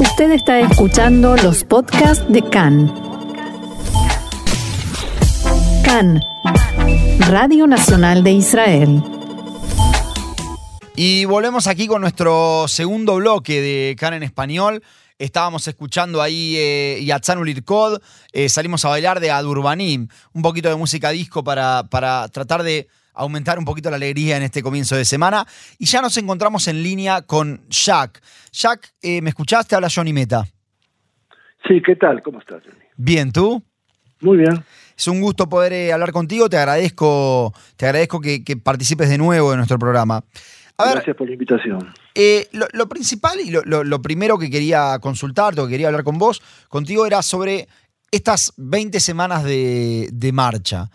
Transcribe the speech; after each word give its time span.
Usted 0.00 0.30
está 0.30 0.60
escuchando 0.60 1.36
los 1.36 1.64
podcasts 1.64 2.24
de 2.28 2.40
CAN. 2.42 2.86
CAN, 5.84 6.20
Radio 7.18 7.66
Nacional 7.66 8.22
de 8.22 8.30
Israel. 8.30 9.02
Y 10.94 11.24
volvemos 11.24 11.66
aquí 11.66 11.88
con 11.88 12.00
nuestro 12.00 12.66
segundo 12.68 13.16
bloque 13.16 13.60
de 13.60 13.96
CAN 13.98 14.14
en 14.14 14.22
español. 14.22 14.84
Estábamos 15.18 15.66
escuchando 15.66 16.22
ahí 16.22 16.54
eh, 16.56 17.02
Yatzan 17.04 17.38
Ulirkod, 17.38 18.00
eh, 18.32 18.48
salimos 18.48 18.84
a 18.84 18.90
bailar 18.90 19.18
de 19.18 19.32
Adurbanim, 19.32 20.06
un 20.32 20.42
poquito 20.42 20.68
de 20.68 20.76
música 20.76 21.10
disco 21.10 21.42
para, 21.42 21.88
para 21.90 22.28
tratar 22.28 22.62
de 22.62 22.86
aumentar 23.18 23.58
un 23.58 23.64
poquito 23.64 23.90
la 23.90 23.96
alegría 23.96 24.36
en 24.36 24.44
este 24.44 24.62
comienzo 24.62 24.96
de 24.96 25.04
semana. 25.04 25.46
Y 25.78 25.86
ya 25.86 26.00
nos 26.00 26.16
encontramos 26.16 26.66
en 26.68 26.82
línea 26.82 27.22
con 27.22 27.60
Jack. 27.68 28.22
Jack, 28.52 28.94
eh, 29.02 29.20
¿me 29.20 29.30
escuchaste? 29.30 29.74
Habla 29.74 29.88
Johnny 29.94 30.12
Meta. 30.12 30.46
Sí, 31.66 31.82
¿qué 31.84 31.96
tal? 31.96 32.22
¿Cómo 32.22 32.38
estás, 32.38 32.62
Johnny? 32.64 32.84
Bien, 32.96 33.32
¿tú? 33.32 33.62
Muy 34.20 34.38
bien. 34.38 34.64
Es 34.96 35.06
un 35.06 35.20
gusto 35.20 35.48
poder 35.48 35.72
eh, 35.72 35.92
hablar 35.92 36.12
contigo. 36.12 36.48
Te 36.48 36.56
agradezco, 36.56 37.52
te 37.76 37.86
agradezco 37.86 38.20
que, 38.20 38.42
que 38.42 38.56
participes 38.56 39.08
de 39.08 39.18
nuevo 39.18 39.52
en 39.52 39.58
nuestro 39.58 39.78
programa. 39.78 40.24
A 40.78 40.84
ver, 40.84 40.94
Gracias 40.94 41.16
por 41.16 41.26
la 41.26 41.32
invitación. 41.32 41.92
Eh, 42.14 42.48
lo, 42.52 42.66
lo, 42.72 42.88
principal 42.88 43.40
y 43.40 43.50
lo, 43.50 43.62
lo, 43.64 43.82
lo, 43.82 44.00
primero 44.00 44.38
que 44.38 44.48
quería 44.48 44.98
consultarte 45.00 45.60
o 45.60 45.66
que 45.66 45.72
quería 45.72 45.88
hablar 45.88 46.04
con 46.04 46.18
vos, 46.18 46.40
contigo, 46.68 47.04
era 47.04 47.20
sobre 47.22 47.66
estas 48.12 48.52
20 48.56 49.00
semanas 49.00 49.42
de, 49.44 50.08
de 50.12 50.32
marcha. 50.32 50.88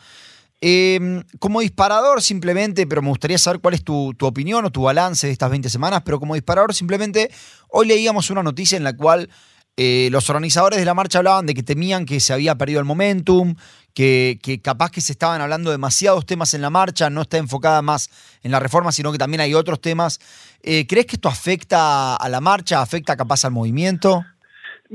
Eh, 0.66 1.22
como 1.40 1.60
disparador 1.60 2.22
simplemente, 2.22 2.88
pero 2.88 3.02
me 3.02 3.10
gustaría 3.10 3.38
saber 3.38 3.60
cuál 3.60 3.74
es 3.74 3.84
tu, 3.84 4.16
opinión 4.22 4.64
o 4.64 4.72
tu 4.72 4.84
balance 4.84 5.28
de 5.28 5.34
estas 5.34 5.50
20 5.50 5.70
semanas, 5.70 6.04
pero 6.06 6.22
como 6.22 6.36
disparador 6.36 6.74
simplemente, 6.74 7.30
hoy 7.68 7.86
leíamos 7.86 8.30
una 8.30 8.44
noticia 8.44 8.78
en 8.78 8.86
la 8.86 8.96
cual 8.96 9.30
eh, 9.76 10.08
los 10.10 10.30
organizadores 10.30 10.80
de 10.80 10.86
la 10.86 10.94
marcha 10.94 11.18
hablaban 11.18 11.46
de 11.46 11.54
que 11.54 11.64
temían 11.64 12.06
que 12.06 12.22
se 12.22 12.32
había 12.32 12.56
perdido 12.56 12.80
el 12.80 12.86
momentum, 12.86 13.56
que, 13.94 14.40
que, 14.42 14.62
capaz 14.62 14.90
que 14.90 15.02
se 15.02 15.12
estaban 15.12 15.42
hablando 15.42 15.70
demasiados 15.70 16.26
temas 16.26 16.54
en 16.54 16.62
la 16.62 16.70
marcha, 16.70 17.10
no 17.10 17.24
está 17.24 17.40
enfocada 17.40 17.82
más 17.82 18.10
en 18.42 18.52
la 18.52 18.62
reforma, 18.62 18.94
sino 18.94 19.12
que 19.12 19.18
también 19.18 19.42
hay 19.42 19.54
otros 19.54 19.82
temas. 19.82 20.22
Eh, 20.62 20.88
¿Crees 20.88 21.08
que 21.08 21.18
esto 21.18 21.28
afecta 21.28 22.16
a 22.16 22.30
la 22.30 22.40
marcha, 22.40 22.82
afecta 22.82 23.18
capaz 23.18 23.44
al 23.44 23.52
movimiento? 23.52 24.24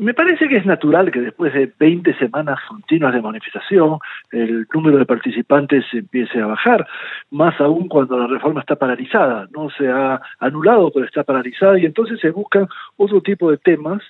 Me 0.01 0.15
parece 0.15 0.47
que 0.47 0.59
es 0.59 0.65
natural 0.65 1.11
que 1.11 1.21
después 1.21 1.53
de 1.53 1.73
20 1.77 2.15
semanas 2.19 2.61
continuas 2.69 3.13
de 3.13 3.21
manifestación 3.21 3.99
el 4.31 4.65
número 4.73 4.97
de 4.97 5.05
participantes 5.05 5.85
empiece 5.93 6.41
a 6.41 6.47
bajar, 6.47 6.87
más 7.33 7.61
aún 7.61 7.89
cuando 7.89 8.17
la 8.17 8.29
reforma 8.29 8.61
está 8.61 8.77
paralizada, 8.77 9.49
no 9.51 9.71
se 9.71 9.89
ha 9.89 10.21
anulado, 10.39 10.93
pero 10.93 11.05
está 11.05 11.25
paralizada 11.25 11.81
y 11.81 11.85
entonces 11.85 12.21
se 12.21 12.31
buscan 12.31 12.69
otro 12.97 13.21
tipo 13.23 13.51
de 13.51 13.57
temas 13.57 14.01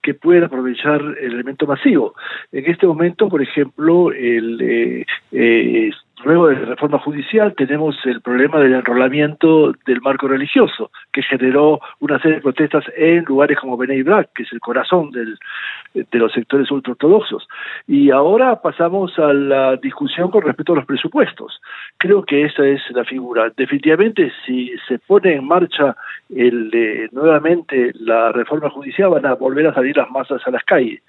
que 0.00 0.14
puedan 0.14 0.44
aprovechar 0.44 1.02
el 1.02 1.34
elemento 1.34 1.66
masivo. 1.66 2.14
En 2.50 2.64
este 2.64 2.86
momento, 2.86 3.28
por 3.28 3.42
ejemplo, 3.42 4.12
el 4.12 4.58
eh, 4.62 5.06
eh, 5.32 5.90
luego 6.24 6.48
de 6.48 6.56
la 6.56 6.66
reforma 6.66 6.98
judicial 6.98 7.54
tenemos 7.56 7.96
el 8.04 8.20
problema 8.20 8.58
del 8.58 8.74
enrolamiento 8.74 9.72
del 9.86 10.00
marco 10.00 10.28
religioso, 10.28 10.90
que 11.12 11.22
generó 11.22 11.80
una 12.00 12.18
serie 12.18 12.36
de 12.36 12.42
protestas 12.42 12.84
en 12.96 13.24
lugares 13.24 13.58
como 13.58 13.76
Benei 13.76 14.02
Brak, 14.02 14.30
que 14.34 14.42
es 14.44 14.52
el 14.52 14.60
corazón 14.60 15.10
de 15.10 16.18
los 16.18 16.32
sectores 16.32 16.70
ultraortodoxos. 16.70 17.46
Y 17.86 18.10
ahora 18.10 18.60
pasamos 18.60 19.18
a 19.18 19.32
la 19.32 19.76
discusión 19.76 20.30
con 20.30 20.42
respecto 20.42 20.72
a 20.72 20.76
los 20.76 20.86
presupuestos. 20.86 21.60
Creo 21.98 22.24
que 22.24 22.44
esa 22.44 22.66
es 22.66 22.80
la 22.90 23.04
figura. 23.04 23.50
Definitivamente, 23.56 24.32
si 24.44 24.72
se 24.88 24.98
pone 24.98 25.34
en 25.34 25.46
marcha 25.46 25.96
el, 26.34 26.70
eh, 26.72 27.08
nuevamente 27.12 27.92
la 27.94 28.32
reforma 28.32 28.70
judicial, 28.70 29.10
van 29.10 29.26
a 29.26 29.34
volver 29.34 29.66
a 29.66 29.74
salir 29.74 29.96
las 29.96 30.10
masas 30.10 30.42
a 30.46 30.50
las 30.50 30.64
calles. 30.64 31.02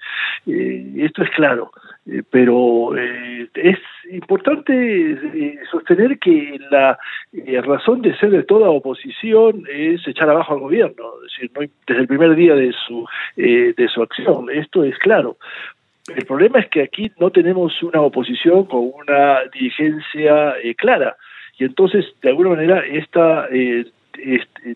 Eh, 0.46 0.94
esto 0.98 1.22
es 1.22 1.30
claro. 1.30 1.70
Eh, 2.08 2.22
pero 2.30 2.96
eh, 2.96 3.48
es 3.54 3.78
importante 4.10 4.72
eh, 5.12 5.58
sostener 5.70 6.18
que 6.18 6.58
la 6.70 6.98
eh, 7.32 7.60
razón 7.60 8.02
de 8.02 8.16
ser 8.16 8.30
de 8.30 8.44
toda 8.44 8.70
oposición 8.70 9.64
es 9.68 10.06
echar 10.06 10.30
abajo 10.30 10.54
al 10.54 10.60
gobierno, 10.60 11.04
es 11.24 11.32
decir, 11.32 11.50
no, 11.54 11.66
desde 11.86 12.00
el 12.00 12.06
primer 12.06 12.36
día 12.36 12.54
de 12.54 12.72
su 12.86 13.04
eh, 13.36 13.74
de 13.76 13.88
su 13.88 14.02
acción, 14.02 14.48
esto 14.50 14.84
es 14.84 14.96
claro. 14.98 15.36
El 16.14 16.24
problema 16.24 16.60
es 16.60 16.68
que 16.68 16.82
aquí 16.82 17.10
no 17.18 17.30
tenemos 17.30 17.82
una 17.82 18.00
oposición 18.00 18.66
con 18.66 18.92
una 18.94 19.40
dirigencia 19.52 20.54
clara 20.76 21.16
y 21.58 21.64
entonces 21.64 22.06
de 22.22 22.28
alguna 22.28 22.50
manera 22.50 22.78
esta 22.86 23.48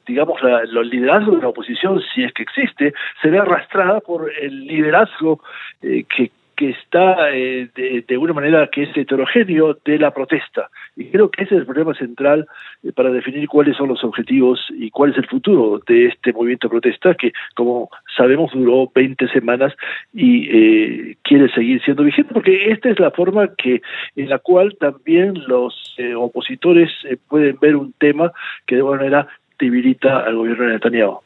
digamos, 0.06 0.42
la, 0.42 0.60
el 0.60 0.90
liderazgo 0.90 1.36
de 1.36 1.42
la 1.42 1.48
oposición, 1.48 2.00
si 2.14 2.24
es 2.24 2.32
que 2.32 2.42
existe, 2.42 2.92
se 3.22 3.28
ve 3.28 3.38
arrastrada 3.38 4.00
por 4.00 4.30
el 4.40 4.66
liderazgo 4.66 5.40
eh, 5.82 6.04
que, 6.04 6.30
que 6.60 6.68
está 6.68 7.32
eh, 7.32 7.70
de, 8.06 8.18
una 8.18 8.34
manera 8.34 8.68
que 8.70 8.82
es 8.82 8.94
heterogéneo 8.94 9.78
de 9.82 9.98
la 9.98 10.10
protesta. 10.10 10.68
Y 10.94 11.06
creo 11.06 11.30
que 11.30 11.44
ese 11.44 11.54
es 11.54 11.60
el 11.60 11.64
problema 11.64 11.94
central 11.94 12.46
eh, 12.82 12.92
para 12.92 13.10
definir 13.10 13.48
cuáles 13.48 13.78
son 13.78 13.88
los 13.88 14.04
objetivos 14.04 14.60
y 14.68 14.90
cuál 14.90 15.12
es 15.12 15.16
el 15.16 15.26
futuro 15.26 15.80
de 15.88 16.08
este 16.08 16.34
movimiento 16.34 16.68
de 16.68 16.72
protesta 16.72 17.14
que, 17.14 17.32
como 17.54 17.88
sabemos, 18.14 18.52
duró 18.52 18.92
20 18.94 19.26
semanas 19.28 19.72
y 20.12 20.50
eh, 20.50 21.16
quiere 21.22 21.50
seguir 21.54 21.82
siendo 21.82 22.02
vigente, 22.02 22.34
porque 22.34 22.70
esta 22.70 22.90
es 22.90 23.00
la 23.00 23.10
forma 23.10 23.48
que 23.56 23.80
en 24.16 24.28
la 24.28 24.38
cual 24.38 24.76
también 24.78 25.42
los 25.46 25.96
opositores 26.18 26.90
pueden 27.28 27.56
ver 27.58 27.74
un 27.76 27.94
tema 27.94 28.32
que 28.66 28.74
de 28.74 28.82
alguna 28.82 28.98
manera 28.98 29.28
debilita 29.58 30.18
al 30.26 30.36
gobierno 30.36 30.66
de 30.66 30.72
Netanyahu. 30.74 31.20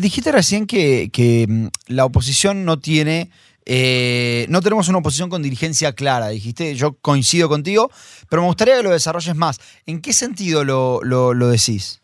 Dijiste 0.00 0.32
recién 0.32 0.66
que, 0.66 1.08
que 1.12 1.46
mm, 1.48 1.66
la 1.86 2.04
oposición 2.04 2.64
no 2.64 2.80
tiene 2.80 3.30
eh, 3.66 4.46
no 4.48 4.60
tenemos 4.60 4.88
una 4.88 4.98
oposición 4.98 5.30
con 5.30 5.42
dirigencia 5.42 5.92
clara, 5.94 6.28
dijiste, 6.28 6.74
yo 6.74 6.94
coincido 7.00 7.48
contigo, 7.48 7.90
pero 8.28 8.42
me 8.42 8.48
gustaría 8.48 8.76
que 8.76 8.82
lo 8.82 8.90
desarrolles 8.90 9.36
más. 9.36 9.82
¿En 9.86 10.00
qué 10.00 10.12
sentido 10.12 10.64
lo, 10.64 11.00
lo, 11.02 11.34
lo 11.34 11.48
decís? 11.48 12.00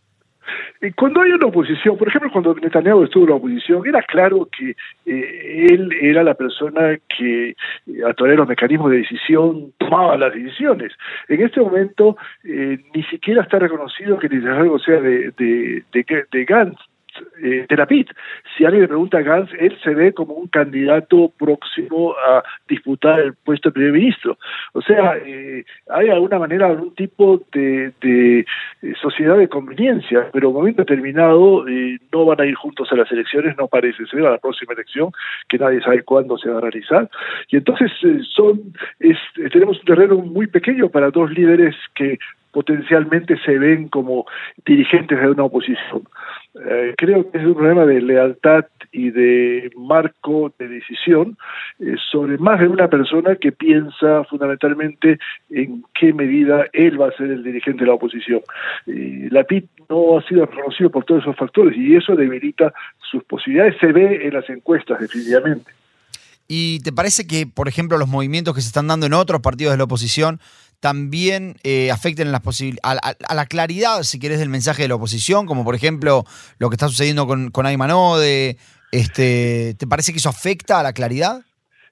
Cuando 0.97 1.21
hay 1.21 1.31
una 1.33 1.47
oposición, 1.47 1.99
por 1.99 2.09
ejemplo, 2.09 2.31
cuando 2.33 2.55
Netanyahu 2.55 3.05
estuvo 3.05 3.25
en 3.25 3.31
la 3.31 3.37
oposición, 3.37 3.87
era 3.87 4.03
claro 4.03 4.49
que 4.51 4.71
eh, 5.05 5.67
él 5.69 5.91
era 6.01 6.23
la 6.23 6.33
persona 6.33 6.97
que, 7.19 7.55
a 8.09 8.15
través 8.15 8.33
de 8.33 8.37
los 8.39 8.49
mecanismos 8.49 8.91
de 8.91 8.99
decisión, 8.99 9.75
tomaba 9.77 10.17
las 10.17 10.33
decisiones. 10.33 10.93
En 11.29 11.43
este 11.43 11.61
momento, 11.61 12.17
eh, 12.45 12.79
ni 12.95 13.03
siquiera 13.05 13.43
está 13.43 13.59
reconocido 13.59 14.19
que 14.19 14.29
algo 14.29 14.79
sea 14.79 15.03
de, 15.03 15.33
de, 15.37 15.85
de, 15.93 16.25
de 16.33 16.45
Gantz, 16.47 16.81
eh, 17.43 17.67
de 17.69 17.77
la 17.77 17.87
PIT. 17.87 18.11
Si 18.57 18.65
alguien 18.65 18.83
le 18.83 18.89
pregunta 18.89 19.19
a 19.19 19.23
Gantz, 19.23 19.53
él 19.59 19.77
se 19.83 19.95
ve 19.95 20.13
como 20.13 20.35
un 20.35 20.49
candidato 20.49 21.33
próximo 21.39 22.15
a 22.15 22.43
disputar 22.69 23.21
el 23.21 23.35
puesto 23.35 23.69
de 23.69 23.75
primer 23.75 23.93
ministro. 23.93 24.39
O 24.73 24.83
sea, 24.83 25.17
eh, 25.25 25.65
hay 25.89 26.09
alguna 26.09 26.39
manera 26.39 26.67
algún 26.67 26.95
tipo 26.95 27.43
de, 27.53 27.93
de, 28.01 28.45
sociedad 29.01 29.37
de 29.37 29.49
conveniencia, 29.49 30.29
pero 30.33 30.49
en 30.49 30.55
un 30.55 30.61
momento 30.61 30.83
determinado 30.83 31.67
eh, 31.69 31.99
no 32.13 32.25
van 32.25 32.41
a 32.41 32.47
ir 32.47 32.55
juntos 32.55 32.91
a 32.93 32.97
las 32.97 33.11
elecciones, 33.13 33.57
no 33.57 33.69
parece 33.69 34.07
ser 34.07 34.27
a 34.27 34.33
la 34.33 34.39
próxima 34.39 34.75
elección, 34.75 35.11
que 35.49 35.59
nadie 35.59 35.81
sabe 35.81 36.03
cuándo 36.03 36.39
se 36.39 36.51
va 36.51 36.59
a 36.59 36.63
realizar. 36.63 37.09
Y 37.49 37.57
entonces 37.57 37.91
eh, 38.03 38.21
son 38.35 38.73
tenemos 39.53 39.79
un 39.79 39.85
terreno 39.85 40.17
muy 40.17 40.47
pequeño 40.47 40.89
para 40.89 41.11
dos 41.11 41.31
líderes 41.31 41.75
que 41.95 42.19
potencialmente 42.53 43.39
se 43.45 43.59
ven 43.59 43.89
como 43.89 44.27
dirigentes 44.65 45.21
de 45.21 45.29
una 45.29 45.45
oposición. 45.45 46.03
Eh, 46.55 46.95
creo 46.97 47.31
que 47.31 47.39
es 47.39 47.45
un 47.45 47.55
problema 47.55 47.87
de 47.87 48.01
lealtad 48.01 48.65
y 48.91 49.11
de 49.11 49.71
marco 49.77 50.53
de 50.59 50.67
decisión 50.67 51.37
eh, 51.79 51.95
sobre 52.11 52.39
más 52.39 52.59
de 52.59 52.67
una 52.67 52.89
persona 52.89 53.37
que 53.37 53.53
piensa 53.53 54.25
fundamentalmente 54.25 55.19
en 55.51 55.85
qué 55.95 56.13
medida 56.13 56.67
él 56.73 57.01
va 57.01 57.09
a 57.09 57.13
ser 57.13 57.31
el 57.31 57.45
dirigente 57.45 57.85
de 57.85 57.87
la 57.87 57.95
oposición. 57.95 58.41
Eh, 58.87 59.29
la 59.31 59.45
PIT 59.45 59.67
no 59.89 60.19
ha 60.19 60.23
sido 60.23 60.47
reconocido 60.47 60.91
por 60.91 61.05
todos 61.05 61.23
esos 61.23 61.37
factores 61.37 61.77
y 61.77 61.95
eso 61.95 62.17
debilita 62.17 62.73
sus 62.99 63.23
posibilidades. 63.25 63.77
Se 63.79 63.93
ve 63.93 64.27
en 64.27 64.35
las 64.35 64.49
encuestas, 64.51 64.99
definitivamente. 64.99 65.80
¿Y 66.53 66.81
te 66.81 66.91
parece 66.91 67.29
que, 67.29 67.47
por 67.47 67.69
ejemplo, 67.69 67.97
los 67.97 68.09
movimientos 68.09 68.57
que 68.57 68.61
se 68.61 68.67
están 68.67 68.89
dando 68.89 69.07
en 69.07 69.13
otros 69.13 69.41
partidos 69.41 69.73
de 69.73 69.79
la 69.79 69.85
oposición 69.85 70.41
también 70.81 71.55
eh, 71.63 71.93
afecten 71.93 72.33
las 72.33 72.43
a, 72.83 72.97
a, 73.29 73.35
la 73.37 73.47
claridad, 73.47 74.03
si 74.03 74.19
querés, 74.19 74.41
del 74.41 74.49
mensaje 74.49 74.83
de 74.83 74.89
la 74.89 74.97
oposición, 74.97 75.47
como 75.47 75.63
por 75.63 75.77
ejemplo 75.77 76.25
lo 76.59 76.69
que 76.69 76.75
está 76.75 76.89
sucediendo 76.89 77.29
con, 77.29 77.53
con 77.53 77.67
Ayman 77.67 77.93
Ode. 77.93 78.57
Este, 78.91 79.75
¿Te 79.79 79.87
parece 79.87 80.11
que 80.11 80.19
eso 80.19 80.29
afecta 80.29 80.81
a 80.81 80.83
la 80.83 80.93
claridad? 80.93 81.43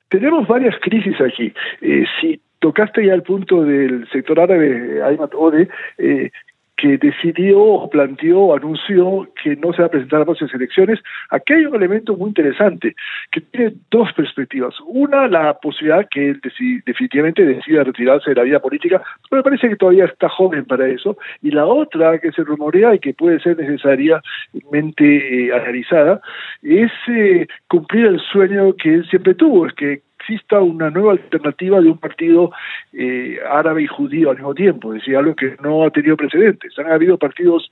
Tenemos 0.08 0.48
varias 0.48 0.74
crisis 0.80 1.14
aquí. 1.20 1.54
Eh, 1.80 2.04
si 2.20 2.40
tocaste 2.58 3.06
ya 3.06 3.14
el 3.14 3.22
punto 3.22 3.62
del 3.62 4.08
sector 4.10 4.40
árabe, 4.40 5.04
Ayman 5.04 5.30
Ode, 5.34 5.68
eh, 5.98 6.32
que 6.78 6.96
decidió 6.96 7.88
planteó, 7.90 8.54
anunció 8.54 9.28
que 9.42 9.56
no 9.56 9.72
se 9.72 9.82
va 9.82 9.86
a 9.86 9.90
presentar 9.90 10.22
a 10.22 10.24
próximas 10.24 10.54
elecciones. 10.54 11.00
Aquí 11.30 11.52
hay 11.52 11.66
un 11.66 11.74
elemento 11.74 12.16
muy 12.16 12.28
interesante 12.28 12.94
que 13.32 13.40
tiene 13.40 13.74
dos 13.90 14.12
perspectivas. 14.12 14.74
Una, 14.86 15.26
la 15.26 15.54
posibilidad 15.54 16.06
que 16.08 16.30
él 16.30 16.40
definitivamente 16.86 17.44
decida 17.44 17.82
retirarse 17.82 18.30
de 18.30 18.36
la 18.36 18.44
vida 18.44 18.60
política, 18.60 19.02
pero 19.28 19.40
me 19.40 19.50
parece 19.50 19.68
que 19.68 19.76
todavía 19.76 20.04
está 20.04 20.28
joven 20.28 20.64
para 20.66 20.86
eso. 20.86 21.18
Y 21.42 21.50
la 21.50 21.66
otra, 21.66 22.18
que 22.20 22.30
se 22.30 22.44
rumorea 22.44 22.94
y 22.94 23.00
que 23.00 23.12
puede 23.12 23.40
ser 23.40 23.58
necesariamente 23.58 25.46
eh, 25.46 25.52
analizada, 25.52 26.20
es 26.62 26.92
eh, 27.08 27.48
cumplir 27.66 28.06
el 28.06 28.20
sueño 28.20 28.74
que 28.74 28.94
él 28.94 29.08
siempre 29.10 29.34
tuvo, 29.34 29.66
es 29.66 29.72
que 29.74 30.07
exista 30.20 30.60
una 30.60 30.90
nueva 30.90 31.12
alternativa 31.12 31.80
de 31.80 31.90
un 31.90 31.98
partido 31.98 32.50
eh, 32.92 33.38
árabe 33.48 33.82
y 33.82 33.86
judío 33.86 34.30
al 34.30 34.36
mismo 34.36 34.54
tiempo, 34.54 34.92
es 34.92 35.00
decir, 35.00 35.16
algo 35.16 35.34
que 35.34 35.56
no 35.62 35.84
ha 35.84 35.90
tenido 35.90 36.16
precedentes. 36.16 36.78
Han 36.78 36.90
habido 36.90 37.16
partidos 37.18 37.70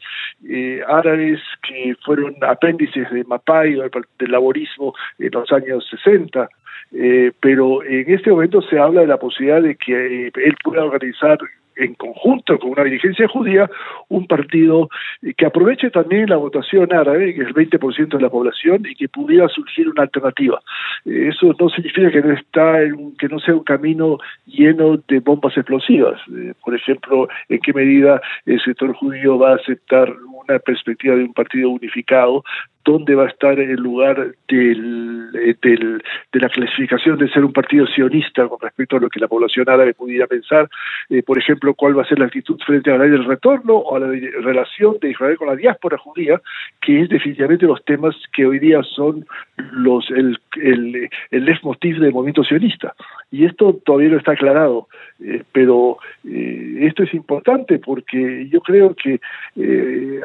eh, 0.48 0.80
árabes 0.86 1.40
que 1.66 1.94
fueron 2.04 2.36
apéndices 2.42 3.10
de 3.10 3.24
Mapai 3.24 3.76
o 3.76 3.82
del 3.82 4.30
laborismo 4.30 4.94
en 5.18 5.30
los 5.32 5.50
años 5.52 5.86
60, 5.90 6.48
eh, 6.92 7.32
pero 7.40 7.82
en 7.82 8.12
este 8.12 8.30
momento 8.30 8.62
se 8.62 8.78
habla 8.78 9.00
de 9.02 9.08
la 9.08 9.18
posibilidad 9.18 9.62
de 9.62 9.76
que 9.76 10.28
él 10.28 10.56
pueda 10.62 10.84
organizar 10.84 11.38
en 11.76 11.94
conjunto 11.94 12.58
con 12.58 12.70
una 12.70 12.84
dirigencia 12.84 13.28
judía, 13.28 13.70
un 14.08 14.26
partido 14.26 14.88
que 15.36 15.46
aproveche 15.46 15.90
también 15.90 16.28
la 16.28 16.36
votación 16.36 16.92
árabe, 16.92 17.34
que 17.34 17.42
es 17.42 17.48
el 17.48 17.54
20% 17.54 18.16
de 18.16 18.20
la 18.20 18.30
población, 18.30 18.82
y 18.88 18.94
que 18.94 19.08
pudiera 19.08 19.48
surgir 19.48 19.88
una 19.88 20.02
alternativa. 20.02 20.60
Eh, 21.04 21.28
eso 21.28 21.54
no 21.58 21.68
significa 21.68 22.10
que 22.10 22.22
no 22.22 22.32
está 22.32 22.82
en 22.82 23.16
que 23.16 23.28
no 23.28 23.38
sea 23.38 23.54
un 23.54 23.64
camino 23.64 24.18
lleno 24.46 24.96
de 25.08 25.20
bombas 25.20 25.56
explosivas. 25.56 26.20
Eh, 26.34 26.54
por 26.64 26.74
ejemplo, 26.74 27.28
en 27.48 27.60
qué 27.60 27.72
medida 27.72 28.20
el 28.44 28.60
sector 28.60 28.94
judío 28.94 29.38
va 29.38 29.52
a 29.52 29.56
aceptar 29.56 30.12
una 30.48 30.58
perspectiva 30.58 31.16
de 31.16 31.24
un 31.24 31.34
partido 31.34 31.70
unificado 31.70 32.42
dónde 32.86 33.14
va 33.16 33.24
a 33.24 33.28
estar 33.28 33.58
el 33.58 33.80
lugar 33.80 34.34
eh, 34.48 35.54
del, 35.60 36.02
de 36.32 36.40
la 36.40 36.48
clasificación 36.48 37.18
de 37.18 37.28
ser 37.28 37.44
un 37.44 37.52
partido 37.52 37.86
sionista 37.86 38.48
con 38.48 38.58
respecto 38.60 38.96
a 38.96 39.00
lo 39.00 39.10
que 39.10 39.20
la 39.20 39.28
población 39.28 39.68
árabe 39.68 39.92
pudiera 39.92 40.26
pensar, 40.26 40.68
eh, 41.10 41.22
por 41.22 41.36
ejemplo, 41.36 41.74
cuál 41.74 41.98
va 41.98 42.02
a 42.02 42.08
ser 42.08 42.20
la 42.20 42.26
actitud 42.26 42.58
frente 42.64 42.90
a 42.90 42.96
la 42.96 43.04
ley 43.04 43.10
del 43.10 43.24
retorno 43.24 43.74
o 43.74 43.96
a 43.96 44.00
la 44.00 44.06
relación 44.40 44.96
de 45.00 45.10
Israel 45.10 45.36
con 45.36 45.48
la 45.48 45.56
diáspora 45.56 45.98
judía, 45.98 46.40
que 46.80 47.02
es 47.02 47.08
definitivamente 47.08 47.66
los 47.66 47.84
temas 47.84 48.14
que 48.32 48.46
hoy 48.46 48.60
día 48.60 48.80
son 48.84 49.26
los 49.72 50.08
el, 50.10 50.38
el, 50.62 51.10
el 51.30 51.44
leitmotiv 51.44 51.98
del 51.98 52.12
movimiento 52.12 52.44
sionista. 52.44 52.94
Y 53.30 53.44
esto 53.44 53.78
todavía 53.84 54.10
no 54.10 54.18
está 54.18 54.32
aclarado, 54.32 54.88
eh, 55.20 55.42
pero 55.52 55.98
esto 56.24 57.02
es 57.02 57.12
importante 57.12 57.78
porque 57.80 58.48
yo 58.48 58.60
creo 58.60 58.94
que 58.94 59.20
eh, 59.56 60.20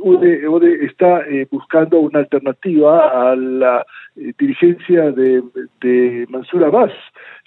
UDE 0.00 0.84
está 0.86 1.22
buscando 1.50 2.00
una 2.00 2.20
alternativa 2.20 3.30
a 3.30 3.36
la 3.36 3.86
eh, 4.16 4.32
dirigencia 4.38 5.10
de, 5.12 5.42
de 5.80 6.26
Mansur 6.30 6.64
Abbas, 6.64 6.92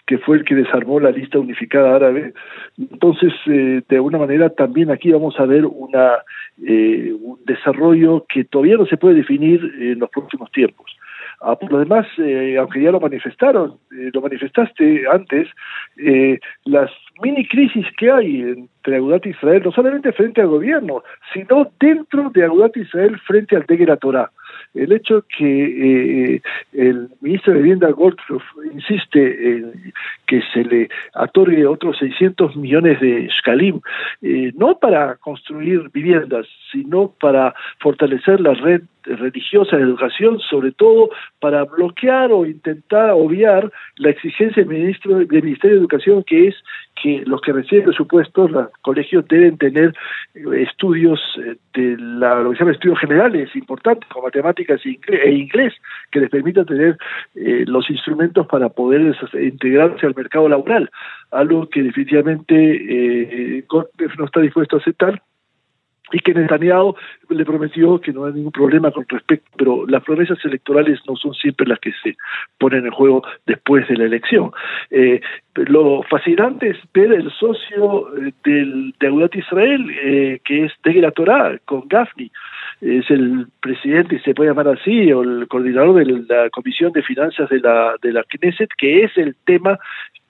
que 0.05 0.19
fue 0.19 0.37
el 0.37 0.45
que 0.45 0.55
desarmó 0.55 0.99
la 0.99 1.11
lista 1.11 1.39
unificada 1.39 1.95
árabe. 1.95 2.33
Entonces, 2.77 3.33
eh, 3.47 3.81
de 3.87 3.95
alguna 3.95 4.19
manera, 4.19 4.49
también 4.49 4.91
aquí 4.91 5.11
vamos 5.11 5.39
a 5.39 5.45
ver 5.45 5.65
una, 5.65 6.13
eh, 6.65 7.13
un 7.19 7.39
desarrollo 7.45 8.25
que 8.27 8.43
todavía 8.43 8.77
no 8.77 8.85
se 8.85 8.97
puede 8.97 9.15
definir 9.15 9.61
en 9.79 9.99
los 9.99 10.09
próximos 10.09 10.51
tiempos. 10.51 10.95
Ah, 11.41 11.57
lo 11.69 11.79
demás, 11.79 12.05
aunque 12.59 12.81
ya 12.81 12.91
lo 12.91 12.99
manifestaron, 12.99 13.77
lo 13.89 14.21
manifestaste 14.21 15.05
antes, 15.09 15.47
las 16.65 16.91
mini 17.21 17.47
crisis 17.47 17.85
que 17.97 18.11
hay 18.11 18.41
entre 18.41 18.97
Agudat 18.97 19.25
Israel, 19.25 19.61
no 19.63 19.71
solamente 19.71 20.11
frente 20.11 20.41
al 20.41 20.47
gobierno, 20.47 21.01
sino 21.33 21.71
dentro 21.79 22.29
de 22.31 22.43
Agudat 22.43 22.75
Israel 22.75 23.17
frente 23.25 23.55
al 23.55 23.65
Degera 23.65 23.95
Torah. 23.95 24.29
El 24.73 24.91
hecho 24.91 25.25
que 25.37 26.35
eh, 26.35 26.41
el 26.73 27.09
ministro 27.21 27.53
de 27.53 27.59
Vivienda 27.59 27.89
Goldfluff 27.89 28.43
insiste 28.73 29.49
en 29.49 29.93
que 30.27 30.41
se 30.53 30.63
le 30.63 30.89
otorgue 31.15 31.65
otros 31.65 31.97
600 31.97 32.55
millones 32.55 32.99
de 32.99 33.27
shkalim, 33.27 33.81
eh, 34.21 34.51
no 34.55 34.77
para 34.77 35.15
construir 35.15 35.89
viviendas, 35.91 36.45
sino 36.71 37.11
para 37.19 37.53
fortalecer 37.79 38.39
la 38.39 38.53
red 38.53 38.81
religiosa 39.03 39.77
de 39.77 39.83
educación, 39.83 40.39
sobre 40.39 40.71
todo 40.71 41.09
para 41.39 41.63
bloquear 41.63 42.31
o 42.31 42.45
intentar 42.45 43.11
obviar 43.11 43.71
la 43.97 44.09
exigencia 44.09 44.63
del, 44.63 44.71
ministro, 44.71 45.19
del 45.19 45.43
Ministerio 45.43 45.77
de 45.77 45.81
Educación, 45.81 46.23
que 46.23 46.47
es 46.49 46.55
que 47.01 47.23
los 47.25 47.41
que 47.41 47.53
reciben 47.53 47.85
presupuestos, 47.85 48.51
los 48.51 48.69
colegios 48.81 49.27
deben 49.27 49.57
tener 49.57 49.93
eh, 50.33 50.63
estudios 50.67 51.19
eh, 51.37 51.55
de 51.73 51.97
la, 51.97 52.41
lo 52.41 52.51
que 52.51 52.63
estudios 52.71 52.99
generales 52.99 53.55
importantes, 53.55 54.07
como 54.09 54.25
matemáticas 54.25 54.81
e 54.85 55.31
inglés, 55.31 55.73
que 56.11 56.19
les 56.19 56.29
permitan 56.29 56.65
tener 56.65 56.97
eh, 57.35 57.63
los 57.67 57.89
instrumentos 57.89 58.47
para 58.47 58.69
poder 58.69 59.15
integrarse 59.33 60.05
al 60.05 60.15
mercado 60.15 60.49
laboral, 60.49 60.89
algo 61.31 61.69
que 61.69 61.83
definitivamente 61.83 62.55
eh, 63.59 63.65
no 64.17 64.25
está 64.25 64.41
dispuesto 64.41 64.77
a 64.77 64.79
aceptar 64.79 65.21
y 66.11 66.19
que 66.19 66.33
Netanyahu 66.33 66.95
le 67.29 67.45
prometió 67.45 67.99
que 67.99 68.11
no 68.11 68.25
hay 68.25 68.33
ningún 68.33 68.51
problema 68.51 68.91
con 68.91 69.05
respecto, 69.07 69.49
pero 69.57 69.85
las 69.87 70.03
promesas 70.03 70.37
electorales 70.43 70.99
no 71.07 71.15
son 71.15 71.33
siempre 71.33 71.67
las 71.67 71.79
que 71.79 71.91
se 72.03 72.15
ponen 72.57 72.85
en 72.85 72.91
juego 72.91 73.23
después 73.45 73.87
de 73.87 73.97
la 73.97 74.05
elección. 74.05 74.51
Eh, 74.89 75.21
lo 75.55 76.03
fascinante 76.03 76.69
es 76.69 76.77
ver 76.93 77.11
el 77.13 77.31
socio 77.31 78.17
eh, 78.17 78.33
del, 78.43 78.93
de 78.99 79.07
Agudat 79.07 79.35
Israel, 79.35 79.89
eh, 80.01 80.39
que 80.43 80.65
es 80.65 80.73
Tegel 80.81 81.11
Torah, 81.13 81.57
con 81.65 81.87
Gafni, 81.87 82.31
es 82.81 83.09
el 83.11 83.47
presidente, 83.59 84.21
se 84.21 84.33
puede 84.33 84.49
llamar 84.49 84.69
así, 84.69 85.11
o 85.11 85.21
el 85.21 85.47
coordinador 85.47 86.05
de 86.05 86.23
la 86.33 86.49
Comisión 86.49 86.93
de 86.93 87.03
Finanzas 87.03 87.49
de 87.49 87.59
la, 87.59 87.95
de 88.01 88.13
la 88.13 88.23
Knesset, 88.23 88.69
que 88.77 89.03
es 89.03 89.17
el 89.17 89.35
tema 89.45 89.77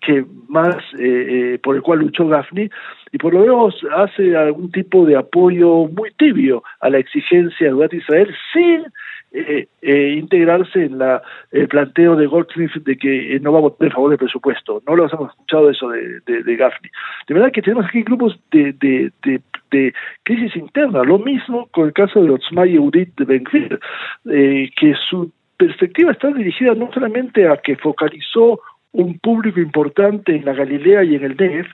que 0.01 0.25
más 0.47 0.77
eh, 0.97 1.53
eh, 1.53 1.59
por 1.61 1.75
el 1.75 1.81
cual 1.81 1.99
luchó 1.99 2.27
Gafni 2.27 2.69
y 3.11 3.17
por 3.17 3.33
lo 3.33 3.41
menos 3.41 3.75
hace 3.95 4.35
algún 4.35 4.71
tipo 4.71 5.05
de 5.05 5.17
apoyo 5.17 5.87
muy 5.87 6.11
tibio 6.17 6.63
a 6.79 6.89
la 6.89 6.99
exigencia 6.99 7.73
de 7.73 7.97
Israel 7.97 8.33
sin 8.53 8.85
eh, 9.31 9.67
eh, 9.81 10.15
integrarse 10.17 10.85
en 10.85 10.97
la, 10.97 11.21
el 11.51 11.67
planteo 11.67 12.15
de 12.15 12.25
Goldsmith 12.27 12.73
de 12.83 12.97
que 12.97 13.39
no 13.41 13.51
va 13.51 13.59
a 13.59 13.61
votar 13.61 13.87
en 13.87 13.93
favor 13.93 14.09
del 14.09 14.19
presupuesto. 14.19 14.81
No 14.87 14.95
lo 14.95 15.07
hemos 15.07 15.29
escuchado 15.29 15.69
eso 15.69 15.89
de, 15.89 16.21
de, 16.25 16.43
de 16.43 16.55
Gaffney. 16.55 16.89
De 17.27 17.33
verdad 17.35 17.51
que 17.51 17.61
tenemos 17.61 17.85
aquí 17.85 18.01
grupos 18.03 18.39
de, 18.51 18.73
de, 18.73 19.93
crisis 20.23 20.55
interna. 20.55 21.03
Lo 21.03 21.19
mismo 21.19 21.67
con 21.67 21.85
el 21.85 21.93
caso 21.93 22.23
de 22.23 22.31
Otzma 22.31 22.65
Yehudit 22.65 23.15
de 23.17 23.25
Benfir, 23.25 23.79
que 24.23 24.95
su 25.09 25.31
perspectiva 25.57 26.11
está 26.11 26.29
dirigida 26.31 26.73
no 26.73 26.89
solamente 26.91 27.47
a 27.47 27.57
que 27.57 27.75
focalizó 27.75 28.61
un 28.91 29.19
público 29.19 29.59
importante 29.59 30.35
en 30.35 30.45
la 30.45 30.53
Galilea 30.53 31.03
y 31.03 31.15
en 31.15 31.23
el 31.23 31.37
Negev, 31.37 31.67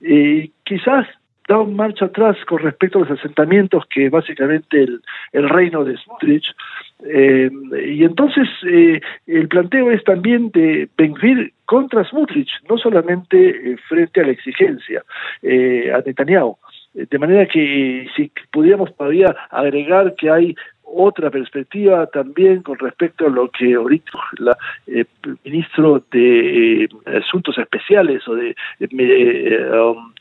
eh, 0.00 0.50
quizás 0.64 1.06
da 1.48 1.58
un 1.58 1.74
marcha 1.74 2.04
atrás 2.04 2.36
con 2.46 2.58
respecto 2.58 2.98
a 2.98 3.02
los 3.02 3.18
asentamientos 3.18 3.84
que 3.86 4.10
básicamente 4.10 4.82
el, 4.82 5.00
el 5.32 5.48
reino 5.48 5.82
de 5.82 5.96
Smutrich. 5.96 6.44
Eh, 7.06 7.50
y 7.86 8.04
entonces 8.04 8.46
eh, 8.66 9.00
el 9.26 9.48
planteo 9.48 9.90
es 9.90 10.04
también 10.04 10.50
de 10.50 10.88
Benvir 10.96 11.52
contra 11.64 12.04
Smutrich, 12.04 12.50
no 12.68 12.76
solamente 12.76 13.36
eh, 13.48 13.76
frente 13.88 14.20
a 14.20 14.24
la 14.24 14.32
exigencia 14.32 15.02
eh, 15.42 15.90
a 15.92 16.02
Netanyahu. 16.04 16.58
De 16.92 17.18
manera 17.18 17.46
que 17.46 18.08
si 18.16 18.30
pudiéramos 18.50 18.94
todavía 18.96 19.34
agregar 19.50 20.14
que 20.16 20.30
hay 20.30 20.56
otra 20.94 21.30
perspectiva 21.30 22.06
también 22.06 22.62
con 22.62 22.78
respecto 22.78 23.26
a 23.26 23.30
lo 23.30 23.50
que 23.50 23.74
ahorita 23.74 24.10
el 24.86 25.06
ministro 25.44 26.02
de 26.10 26.88
Asuntos 27.06 27.58
Especiales 27.58 28.26
o 28.26 28.34
de, 28.34 28.56
um, 28.80 30.12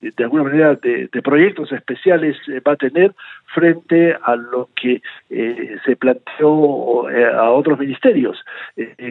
de 0.00 0.24
alguna 0.24 0.44
manera 0.44 0.74
de, 0.74 1.08
proyectos 1.22 1.72
especiales 1.72 2.36
eh, 2.48 2.60
va 2.60 2.72
a 2.72 2.76
tener 2.76 3.14
frente 3.54 4.14
a 4.22 4.36
lo 4.36 4.68
que 4.74 5.00
eh, 5.30 5.76
se 5.84 5.96
planteó 5.96 7.08
eh, 7.10 7.24
a 7.24 7.50
otros 7.50 7.78
ministerios. 7.78 8.38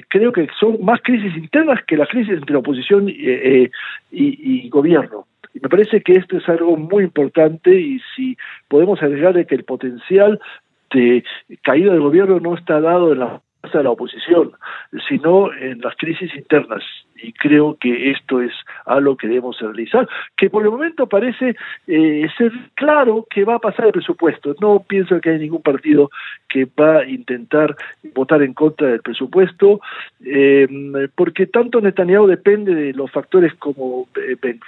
creo 0.09 0.31
que 0.31 0.47
son 0.59 0.83
más 0.83 1.01
crisis 1.01 1.35
internas 1.35 1.83
que 1.85 1.97
las 1.97 2.09
crisis 2.09 2.33
entre 2.33 2.55
oposición 2.55 3.09
y, 3.09 3.69
y, 4.11 4.69
gobierno. 4.69 5.25
Y 5.53 5.59
me 5.59 5.69
parece 5.69 6.01
que 6.01 6.13
esto 6.13 6.37
es 6.37 6.49
algo 6.49 6.75
muy 6.77 7.03
importante 7.03 7.79
y 7.79 7.99
si 8.15 8.37
podemos 8.67 9.01
agregarle 9.01 9.45
que 9.45 9.55
el 9.55 9.63
potencial 9.63 10.39
de 10.93 11.23
caída 11.61 11.91
del 11.91 12.01
gobierno 12.01 12.39
no 12.39 12.55
está 12.55 12.79
dado 12.79 13.11
en 13.13 13.19
la 13.19 13.41
de 13.71 13.83
la 13.83 13.91
oposición, 13.91 14.51
sino 15.07 15.51
en 15.53 15.79
las 15.81 15.95
crisis 15.95 16.33
internas 16.35 16.83
y 17.15 17.33
creo 17.33 17.77
que 17.79 18.11
esto 18.11 18.41
es 18.41 18.51
algo 18.85 19.15
que 19.15 19.27
debemos 19.27 19.59
realizar, 19.59 20.07
que 20.35 20.49
por 20.49 20.63
el 20.63 20.71
momento 20.71 21.07
parece 21.07 21.55
eh, 21.87 22.27
ser 22.37 22.51
claro 22.75 23.25
que 23.29 23.45
va 23.45 23.55
a 23.55 23.59
pasar 23.59 23.87
el 23.87 23.91
presupuesto. 23.91 24.55
No 24.59 24.83
pienso 24.87 25.19
que 25.21 25.31
hay 25.31 25.39
ningún 25.39 25.61
partido 25.61 26.09
que 26.49 26.65
va 26.79 26.99
a 26.99 27.05
intentar 27.05 27.75
votar 28.13 28.41
en 28.43 28.53
contra 28.53 28.87
del 28.87 29.01
presupuesto, 29.01 29.79
eh, 30.25 30.67
porque 31.15 31.47
tanto 31.47 31.81
Netanyahu 31.81 32.27
depende 32.27 32.75
de 32.75 32.93
los 32.93 33.11
factores 33.11 33.53
como 33.55 34.07
eh, 34.15 34.35
Ben 34.41 34.59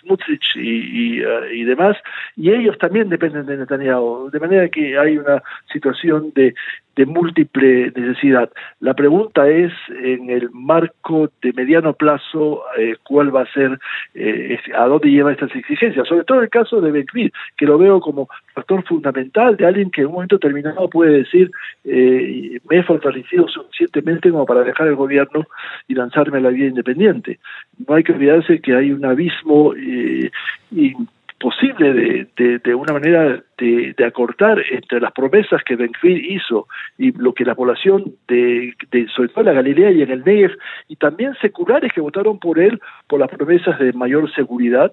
Smutrich 0.00 0.56
y, 0.56 1.64
demás, 1.64 1.96
y 2.36 2.50
ellos 2.50 2.78
también 2.78 3.08
dependen 3.08 3.46
de 3.46 3.56
Netanyahu, 3.56 4.30
de 4.30 4.40
manera 4.40 4.68
que 4.68 4.98
hay 4.98 5.18
una 5.18 5.42
situación 5.72 6.32
de 6.34 6.54
de 6.96 7.06
múltiple 7.06 7.92
necesidad. 7.94 8.50
La 8.80 8.94
pregunta 8.94 9.48
es, 9.48 9.72
en 9.88 10.30
el 10.30 10.50
marco 10.50 11.30
de 11.40 11.52
mediano 11.72 11.94
plazo, 11.94 12.62
eh, 12.76 12.96
cuál 13.02 13.34
va 13.34 13.42
a 13.42 13.52
ser, 13.52 13.78
eh, 14.14 14.58
a 14.76 14.86
dónde 14.86 15.10
lleva 15.10 15.32
estas 15.32 15.54
exigencias, 15.54 16.06
sobre 16.06 16.24
todo 16.24 16.42
el 16.42 16.50
caso 16.50 16.80
de 16.80 16.90
Benkvir, 16.90 17.32
que 17.56 17.66
lo 17.66 17.78
veo 17.78 18.00
como 18.00 18.28
factor 18.54 18.84
fundamental 18.84 19.56
de 19.56 19.66
alguien 19.66 19.90
que 19.90 20.02
en 20.02 20.08
un 20.08 20.14
momento 20.14 20.36
determinado 20.36 20.88
puede 20.90 21.18
decir, 21.18 21.50
eh, 21.84 22.58
me 22.68 22.78
he 22.78 22.82
fortalecido 22.82 23.48
suficientemente 23.48 24.30
como 24.30 24.44
para 24.44 24.64
dejar 24.64 24.88
el 24.88 24.96
gobierno 24.96 25.46
y 25.88 25.94
lanzarme 25.94 26.38
a 26.38 26.42
la 26.42 26.50
vida 26.50 26.66
independiente. 26.66 27.38
No 27.86 27.94
hay 27.94 28.04
que 28.04 28.12
olvidarse 28.12 28.60
que 28.60 28.74
hay 28.74 28.92
un 28.92 29.04
abismo 29.04 29.74
y 29.74 30.94
posible 31.42 31.92
de, 32.36 32.60
de, 32.60 32.74
una 32.74 32.92
manera 32.92 33.42
de, 33.58 33.94
acortar 34.06 34.62
entre 34.70 35.00
las 35.00 35.12
promesas 35.12 35.60
que 35.66 35.74
Benfir 35.74 36.24
hizo 36.24 36.68
y 36.96 37.10
lo 37.12 37.34
que 37.34 37.44
la 37.44 37.56
población 37.56 38.14
de, 38.28 38.74
sobre 39.14 39.28
todo 39.28 39.40
en 39.40 39.46
la 39.46 39.52
Galilea 39.54 39.90
y 39.90 40.02
en 40.02 40.10
el 40.12 40.24
Negev 40.24 40.52
y 40.86 40.96
también 40.96 41.34
seculares 41.42 41.92
que 41.92 42.00
votaron 42.00 42.38
por 42.38 42.60
él 42.60 42.80
por 43.08 43.18
las 43.18 43.28
promesas 43.28 43.76
de 43.80 43.92
mayor 43.92 44.32
seguridad 44.34 44.92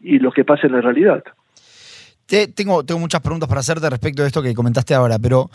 y 0.00 0.18
lo 0.18 0.32
que 0.32 0.44
pasa 0.44 0.66
en 0.66 0.72
la 0.72 0.80
realidad. 0.80 1.22
Te, 2.24 2.48
tengo, 2.48 2.82
tengo 2.84 2.98
muchas 2.98 3.20
preguntas 3.20 3.48
para 3.48 3.60
hacerte 3.60 3.90
respecto 3.90 4.22
de 4.22 4.28
esto 4.28 4.42
que 4.42 4.54
comentaste 4.54 4.94
ahora, 4.94 5.18
pero 5.18 5.50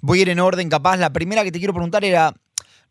voy 0.00 0.20
a 0.20 0.22
ir 0.22 0.28
en 0.28 0.38
orden 0.38 0.70
capaz. 0.70 0.96
La 0.98 1.12
primera 1.12 1.42
que 1.42 1.50
te 1.50 1.58
quiero 1.58 1.74
preguntar 1.74 2.04
era, 2.04 2.32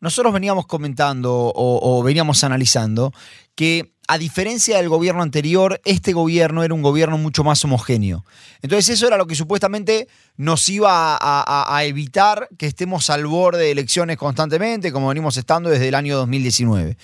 nosotros 0.01 0.33
veníamos 0.33 0.67
comentando 0.67 1.53
o 1.55 2.03
veníamos 2.03 2.43
analizando 2.43 3.13
que 3.55 3.92
a 4.07 4.17
diferencia 4.17 4.77
del 4.77 4.89
gobierno 4.89 5.21
anterior, 5.21 5.79
este 5.85 6.13
gobierno 6.13 6.63
era 6.63 6.73
un 6.73 6.81
gobierno 6.81 7.17
mucho 7.17 7.43
más 7.43 7.63
homogéneo. 7.63 8.25
Entonces 8.61 8.95
eso 8.95 9.07
era 9.07 9.17
lo 9.17 9.27
que 9.27 9.35
supuestamente 9.35 10.07
nos 10.37 10.67
iba 10.69 11.17
a, 11.19 11.83
evitar 11.85 12.47
que 12.57 12.65
estemos 12.65 13.09
al 13.09 13.25
borde 13.25 13.59
de 13.59 13.71
elecciones 13.71 14.17
constantemente, 14.17 14.91
como 14.91 15.07
venimos 15.07 15.37
estando 15.37 15.69
desde 15.69 15.87
el 15.87 15.95
año 15.95 16.17
2019. 16.17 16.97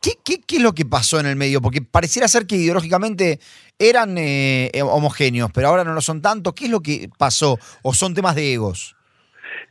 ¿Qué, 0.00 0.12
qué, 0.24 0.56
es 0.56 0.62
lo 0.62 0.72
que 0.72 0.86
pasó 0.86 1.20
en 1.20 1.26
el 1.26 1.36
medio? 1.36 1.60
Porque 1.60 1.82
pareciera 1.82 2.26
ser 2.26 2.46
que 2.46 2.56
ideológicamente 2.56 3.38
eran 3.78 4.16
eh, 4.16 4.70
homogéneos, 4.82 5.50
pero 5.52 5.68
ahora 5.68 5.84
no 5.84 5.92
lo 5.92 6.00
son 6.00 6.22
tanto. 6.22 6.54
¿Qué 6.54 6.64
es 6.66 6.70
lo 6.70 6.80
que 6.80 7.10
pasó? 7.18 7.58
¿O 7.82 7.92
son 7.92 8.14
temas 8.14 8.34
de 8.34 8.54
egos? 8.54 8.96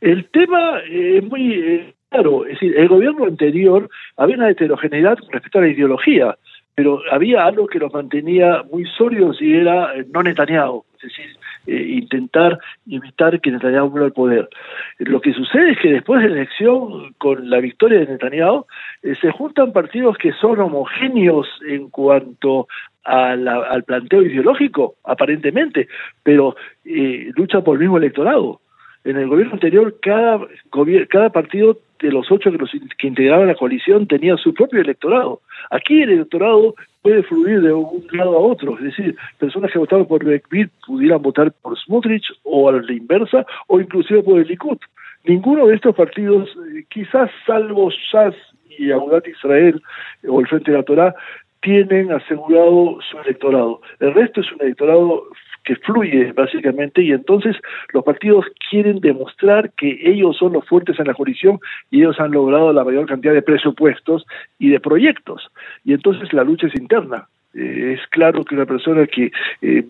El 0.00 0.30
tema 0.30 0.78
eh, 0.88 1.18
es 1.18 1.24
muy 1.24 1.52
eh, 1.52 1.94
claro. 2.10 2.44
Es 2.44 2.52
decir, 2.52 2.76
el 2.76 2.88
gobierno 2.88 3.24
anterior 3.24 3.90
había 4.16 4.36
una 4.36 4.50
heterogeneidad 4.50 5.18
con 5.18 5.32
respecto 5.32 5.58
a 5.58 5.62
la 5.62 5.68
ideología 5.68 6.36
pero 6.80 6.98
había 7.12 7.44
algo 7.44 7.66
que 7.66 7.78
los 7.78 7.92
mantenía 7.92 8.62
muy 8.72 8.86
sólidos 8.96 9.36
y 9.42 9.52
era 9.52 9.94
eh, 9.94 10.06
no 10.14 10.22
Netanyahu, 10.22 10.82
es 10.94 11.02
decir, 11.02 11.26
eh, 11.66 11.98
intentar 11.98 12.58
evitar 12.88 13.38
que 13.38 13.50
Netanyahu 13.50 13.90
vuelva 13.90 14.06
al 14.06 14.14
poder. 14.14 14.48
Lo 14.98 15.20
que 15.20 15.34
sucede 15.34 15.72
es 15.72 15.78
que 15.78 15.92
después 15.92 16.22
de 16.22 16.30
la 16.30 16.36
elección, 16.36 17.12
con 17.18 17.50
la 17.50 17.58
victoria 17.58 17.98
de 17.98 18.06
Netanyahu, 18.06 18.64
eh, 19.02 19.14
se 19.20 19.30
juntan 19.30 19.74
partidos 19.74 20.16
que 20.16 20.32
son 20.32 20.58
homogéneos 20.58 21.46
en 21.68 21.90
cuanto 21.90 22.66
al 23.04 23.84
planteo 23.84 24.22
ideológico, 24.22 24.94
aparentemente, 25.04 25.86
pero 26.22 26.56
luchan 27.36 27.62
por 27.62 27.74
el 27.74 27.80
mismo 27.80 27.98
electorado. 27.98 28.62
En 29.04 29.16
el 29.16 29.28
gobierno 29.28 29.54
anterior, 29.54 29.96
cada, 30.00 30.46
cada 31.08 31.30
partido 31.30 31.78
de 32.00 32.10
los 32.10 32.30
ocho 32.30 32.50
que, 32.50 32.58
los, 32.58 32.70
que 32.98 33.06
integraban 33.06 33.46
la 33.46 33.54
coalición 33.54 34.06
tenía 34.06 34.36
su 34.36 34.52
propio 34.52 34.80
electorado. 34.80 35.40
Aquí 35.70 36.02
el 36.02 36.10
electorado 36.10 36.74
puede 37.02 37.22
fluir 37.22 37.62
de 37.62 37.72
un 37.72 38.06
lado 38.12 38.36
a 38.36 38.40
otro, 38.40 38.76
es 38.78 38.84
decir, 38.84 39.16
personas 39.38 39.72
que 39.72 39.78
votaron 39.78 40.06
por 40.06 40.24
Bekvir 40.24 40.70
pudieran 40.86 41.22
votar 41.22 41.52
por 41.62 41.78
Smotrich 41.78 42.24
o 42.42 42.68
a 42.68 42.72
la 42.72 42.92
inversa, 42.92 43.46
o 43.68 43.80
inclusive 43.80 44.22
por 44.22 44.38
el 44.38 44.46
Likud. 44.46 44.78
Ninguno 45.24 45.66
de 45.66 45.74
estos 45.74 45.94
partidos, 45.94 46.48
eh, 46.74 46.84
quizás 46.90 47.30
salvo 47.46 47.90
SAS 48.10 48.34
y 48.78 48.90
Agudat 48.90 49.26
Israel 49.28 49.82
o 50.26 50.40
el 50.40 50.46
Frente 50.46 50.70
de 50.70 50.78
la 50.78 50.82
Torá, 50.82 51.14
tienen 51.62 52.10
asegurado 52.10 52.98
su 53.02 53.18
electorado. 53.18 53.80
El 53.98 54.14
resto 54.14 54.40
es 54.40 54.50
un 54.52 54.62
electorado 54.62 55.24
que 55.64 55.76
fluye 55.76 56.32
básicamente 56.32 57.02
y 57.02 57.12
entonces 57.12 57.56
los 57.92 58.04
partidos 58.04 58.46
quieren 58.70 59.00
demostrar 59.00 59.72
que 59.72 59.98
ellos 60.02 60.36
son 60.36 60.52
los 60.52 60.66
fuertes 60.66 60.98
en 60.98 61.06
la 61.06 61.14
coalición 61.14 61.58
y 61.90 62.00
ellos 62.00 62.18
han 62.20 62.32
logrado 62.32 62.72
la 62.72 62.84
mayor 62.84 63.06
cantidad 63.06 63.34
de 63.34 63.42
presupuestos 63.42 64.26
y 64.58 64.70
de 64.70 64.80
proyectos 64.80 65.48
y 65.84 65.92
entonces 65.92 66.32
la 66.32 66.44
lucha 66.44 66.66
es 66.66 66.74
interna 66.74 67.28
eh, 67.54 67.96
es 67.98 68.06
claro 68.08 68.44
que 68.44 68.54
una 68.54 68.66
persona 68.66 69.06
que 69.06 69.32
eh, 69.62 69.84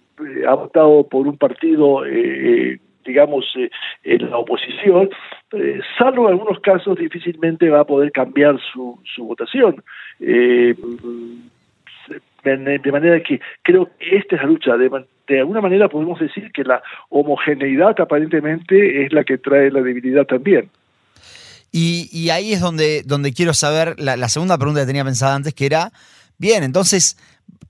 ha 0.48 0.54
votado 0.54 1.06
por 1.06 1.26
un 1.26 1.36
partido 1.36 2.04
eh, 2.06 2.78
digamos, 3.02 3.46
en 4.04 4.30
la 4.30 4.36
oposición, 4.36 5.08
salvo 5.98 6.28
en 6.28 6.34
algunos 6.34 6.60
casos, 6.60 6.98
difícilmente 6.98 7.68
va 7.68 7.80
a 7.80 7.84
poder 7.84 8.12
cambiar 8.12 8.60
su, 8.72 9.00
su 9.04 9.24
votación 9.24 9.82
de 12.44 12.92
manera 12.92 13.20
que 13.20 13.40
creo 13.62 13.88
que 13.98 14.16
esta 14.16 14.36
es 14.36 14.42
la 14.42 14.48
lucha. 14.48 14.76
De, 14.76 14.90
de, 15.30 15.40
alguna 15.40 15.60
manera 15.60 15.88
podemos 15.88 16.18
decir 16.18 16.50
que 16.52 16.64
la 16.64 16.82
homogeneidad 17.08 18.00
aparentemente 18.00 19.04
es 19.04 19.12
la 19.12 19.24
que 19.24 19.38
trae 19.38 19.70
la 19.70 19.80
debilidad 19.80 20.26
también. 20.26 20.68
Y, 21.72 22.30
ahí 22.30 22.52
es 22.52 22.60
donde, 22.60 23.02
donde 23.04 23.32
quiero 23.32 23.54
saber 23.54 23.94
la, 23.98 24.28
segunda 24.28 24.58
pregunta 24.58 24.80
que 24.80 24.86
tenía 24.86 25.04
pensada 25.04 25.36
antes, 25.36 25.54
que 25.54 25.66
era, 25.66 25.92
bien, 26.36 26.64
entonces, 26.64 27.16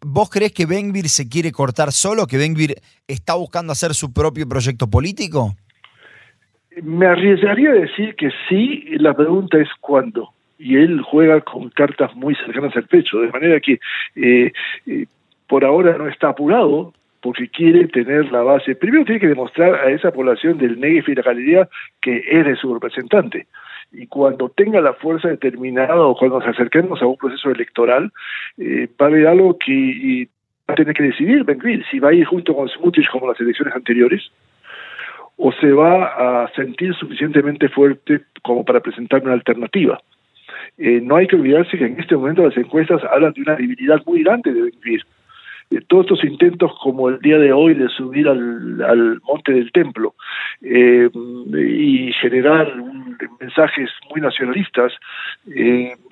¿vos 0.00 0.30
crees 0.30 0.52
que 0.52 0.64
Benvir 0.64 1.10
se 1.10 1.28
quiere 1.28 1.52
cortar 1.52 1.92
solo, 1.92 2.26
que 2.26 2.38
Benvir 2.38 2.76
está 3.06 3.34
buscando 3.34 3.72
hacer 3.72 3.92
su 3.92 4.12
propio 4.12 4.48
proyecto 4.48 4.88
político? 4.88 5.54
Me 6.82 7.06
arriesgaría 7.06 7.70
a 7.70 7.74
decir 7.74 8.14
que 8.16 8.30
sí, 8.48 8.84
la 8.92 9.12
pregunta 9.12 9.58
es 9.58 9.68
cuándo 9.80 10.32
y 10.60 10.76
él 10.76 11.00
juega 11.02 11.40
con 11.40 11.70
cartas 11.70 12.14
muy 12.14 12.34
cercanas 12.36 12.76
al 12.76 12.84
pecho, 12.84 13.18
de 13.20 13.30
manera 13.30 13.58
que 13.60 13.80
eh, 14.14 14.52
eh, 14.86 15.06
por 15.46 15.64
ahora 15.64 15.96
no 15.96 16.06
está 16.06 16.28
apurado 16.28 16.92
porque 17.20 17.48
quiere 17.48 17.86
tener 17.88 18.30
la 18.32 18.42
base. 18.42 18.74
Primero 18.74 19.04
tiene 19.04 19.20
que 19.20 19.28
demostrar 19.28 19.74
a 19.74 19.90
esa 19.90 20.10
población 20.10 20.58
del 20.58 20.80
Negev 20.80 21.08
y 21.08 21.14
la 21.14 21.22
Galilea 21.22 21.68
que 22.00 22.22
eres 22.30 22.58
su 22.58 22.72
representante. 22.72 23.46
Y 23.92 24.06
cuando 24.06 24.48
tenga 24.48 24.80
la 24.80 24.94
fuerza 24.94 25.28
determinada 25.28 26.00
o 26.00 26.16
cuando 26.16 26.38
nos 26.38 26.48
acerquemos 26.48 27.02
a 27.02 27.06
un 27.06 27.16
proceso 27.16 27.50
electoral, 27.50 28.12
eh, 28.56 28.88
va 29.00 29.06
a 29.06 29.08
haber 29.08 29.26
algo 29.26 29.58
que 29.58 30.28
va 30.68 30.74
a 30.74 30.76
tener 30.76 30.94
que 30.94 31.02
decidir 31.02 31.44
Ben 31.44 31.60
si 31.90 31.98
va 31.98 32.10
a 32.10 32.14
ir 32.14 32.24
junto 32.24 32.54
con 32.54 32.68
Smutrich 32.68 33.10
como 33.10 33.28
las 33.28 33.40
elecciones 33.40 33.74
anteriores, 33.74 34.30
o 35.36 35.52
se 35.52 35.72
va 35.72 36.44
a 36.44 36.52
sentir 36.54 36.94
suficientemente 36.94 37.68
fuerte 37.68 38.20
como 38.42 38.64
para 38.64 38.80
presentar 38.80 39.22
una 39.22 39.32
alternativa. 39.32 40.00
Eh, 40.78 41.00
no 41.02 41.16
hay 41.16 41.26
que 41.26 41.36
olvidarse 41.36 41.76
que 41.76 41.86
en 41.86 41.98
este 41.98 42.14
momento 42.14 42.46
las 42.46 42.56
encuestas 42.56 43.02
hablan 43.04 43.32
de 43.32 43.42
una 43.42 43.56
debilidad 43.56 44.00
muy 44.06 44.22
grande 44.22 44.52
de 44.52 44.70
vivir. 44.82 45.02
Eh, 45.70 45.80
todos 45.86 46.06
estos 46.06 46.24
intentos 46.24 46.72
como 46.82 47.08
el 47.08 47.18
día 47.20 47.38
de 47.38 47.52
hoy 47.52 47.74
de 47.74 47.88
subir 47.88 48.28
al, 48.28 49.20
monte 49.22 49.52
del 49.52 49.70
templo 49.72 50.14
eh, 50.62 51.08
y 51.54 52.12
generar 52.14 52.74
mensajes 53.38 53.90
muy 54.10 54.20
nacionalistas 54.20 54.92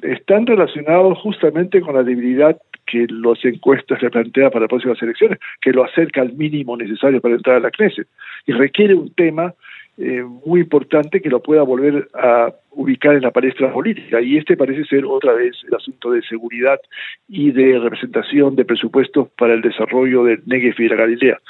están 0.03 0.47
relacionados 0.47 1.19
justamente 1.19 1.81
con 1.81 1.95
la 1.95 2.03
debilidad 2.03 2.57
que 2.87 3.07
las 3.09 3.45
encuestas 3.45 4.03
le 4.03 4.11
plantean 4.11 4.50
para 4.50 4.62
las 4.62 4.69
próximas 4.69 5.00
elecciones, 5.03 5.38
que 5.61 5.73
lo 5.73 5.85
acerca 5.85 6.23
al 6.23 6.33
mínimo 6.33 6.77
necesario 6.77 7.21
para 7.21 7.35
entrar 7.35 7.57
a 7.57 7.61
la 7.61 7.71
Knesset 7.71 8.09
y 8.47 8.53
requiere 8.53 8.95
un 8.95 9.12
tema 9.15 9.55
eh, 10.00 10.23
muy 10.23 10.61
importante 10.61 11.21
que 11.21 11.28
lo 11.28 11.43
pueda 11.43 11.62
volver 11.62 12.09
a 12.14 12.52
ubicar 12.71 13.17
en 13.17 13.23
la 13.23 13.33
palestra 13.33 13.73
política. 13.73 14.21
Y 14.21 14.37
este 14.37 14.57
parece 14.57 14.85
ser 14.85 15.05
otra 15.05 15.33
vez 15.33 15.57
el 15.67 15.75
asunto 15.75 16.12
de 16.12 16.23
seguridad 16.23 16.78
y 17.26 17.50
de 17.50 17.81
representación 17.81 18.55
de 18.55 18.64
presupuestos 18.64 19.28
para 19.37 19.55
el 19.55 19.61
desarrollo 19.61 20.23
del 20.23 20.40
Negev 20.47 20.76
y 20.78 20.88
la 20.88 20.95
Galilea. 20.95 21.40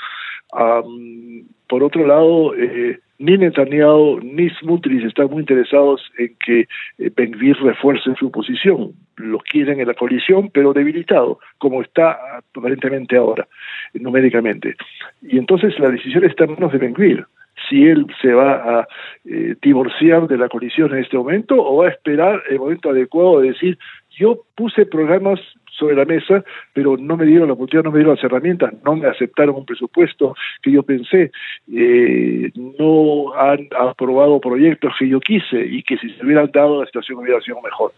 por 1.69 1.83
otro 1.83 2.07
lado, 2.07 2.55
eh, 2.55 2.99
ni 3.19 3.37
Netanyahu 3.37 4.21
ni 4.23 4.49
Smutrich 4.49 5.05
están 5.05 5.29
muy 5.29 5.41
interesados 5.41 6.11
en 6.17 6.35
que 6.43 6.61
eh, 6.61 7.11
Ben-Gvir 7.15 7.59
refuerce 7.59 8.15
su 8.19 8.31
posición. 8.31 8.93
Los 9.17 9.43
quieren 9.43 9.79
en 9.79 9.89
la 9.89 9.95
coalición, 9.95 10.49
pero 10.55 10.73
debilitado, 10.73 11.39
como 11.59 11.83
está 11.83 12.19
aparentemente 12.39 13.19
ahora, 13.19 13.47
numéricamente. 13.93 14.75
Y 15.21 15.37
entonces 15.37 15.79
la 15.79 15.91
decisión 15.91 16.25
está 16.25 16.45
en 16.45 16.53
manos 16.53 16.73
de 16.73 16.79
Ben-Gvir 16.79 17.27
si 17.69 17.85
él 17.85 18.07
se 18.21 18.33
va 18.33 18.81
a 18.81 18.89
eh, 19.25 19.57
divorciar 19.63 20.27
de 20.29 20.39
la 20.39 20.49
coalición 20.49 20.93
en 20.93 20.99
este 20.99 21.17
momento 21.17 21.57
o 21.57 21.79
va 21.79 21.87
a 21.87 21.91
esperar 21.91 22.43
el 22.51 22.59
momento 22.59 22.91
adecuado 22.91 23.41
de 23.41 23.49
decir 23.49 23.79
yo 24.19 24.45
puse 24.55 24.85
programas 24.87 25.41
sobre 25.79 25.95
la 25.95 26.05
mesa, 26.05 26.45
pero 26.73 26.97
no 26.97 27.17
me 27.17 27.25
dieron 27.25 27.47
la 27.47 27.55
oportunidad, 27.55 27.85
no 27.85 27.93
me 27.93 27.99
dieron 27.99 28.17
las 28.17 28.25
herramientas, 28.25 28.75
no 28.85 28.97
me 28.97 29.07
aceptaron 29.07 29.55
un 29.55 29.65
presupuesto 29.65 30.35
que 30.61 30.73
yo 30.73 30.83
pensé, 30.83 31.31
eh, 31.73 32.51
no 32.55 33.33
han 33.35 33.69
aprobado 33.79 34.41
proyectos 34.41 34.93
que 34.99 35.09
yo 35.09 35.21
quise 35.21 35.65
y 35.65 35.85
que 35.85 35.97
si 35.99 36.11
se 36.11 36.25
hubieran 36.25 36.51
dado 36.53 36.81
la 36.81 36.87
situación 36.87 37.19
hubiera 37.19 37.41
sido 37.41 37.61
mejor. 37.63 37.93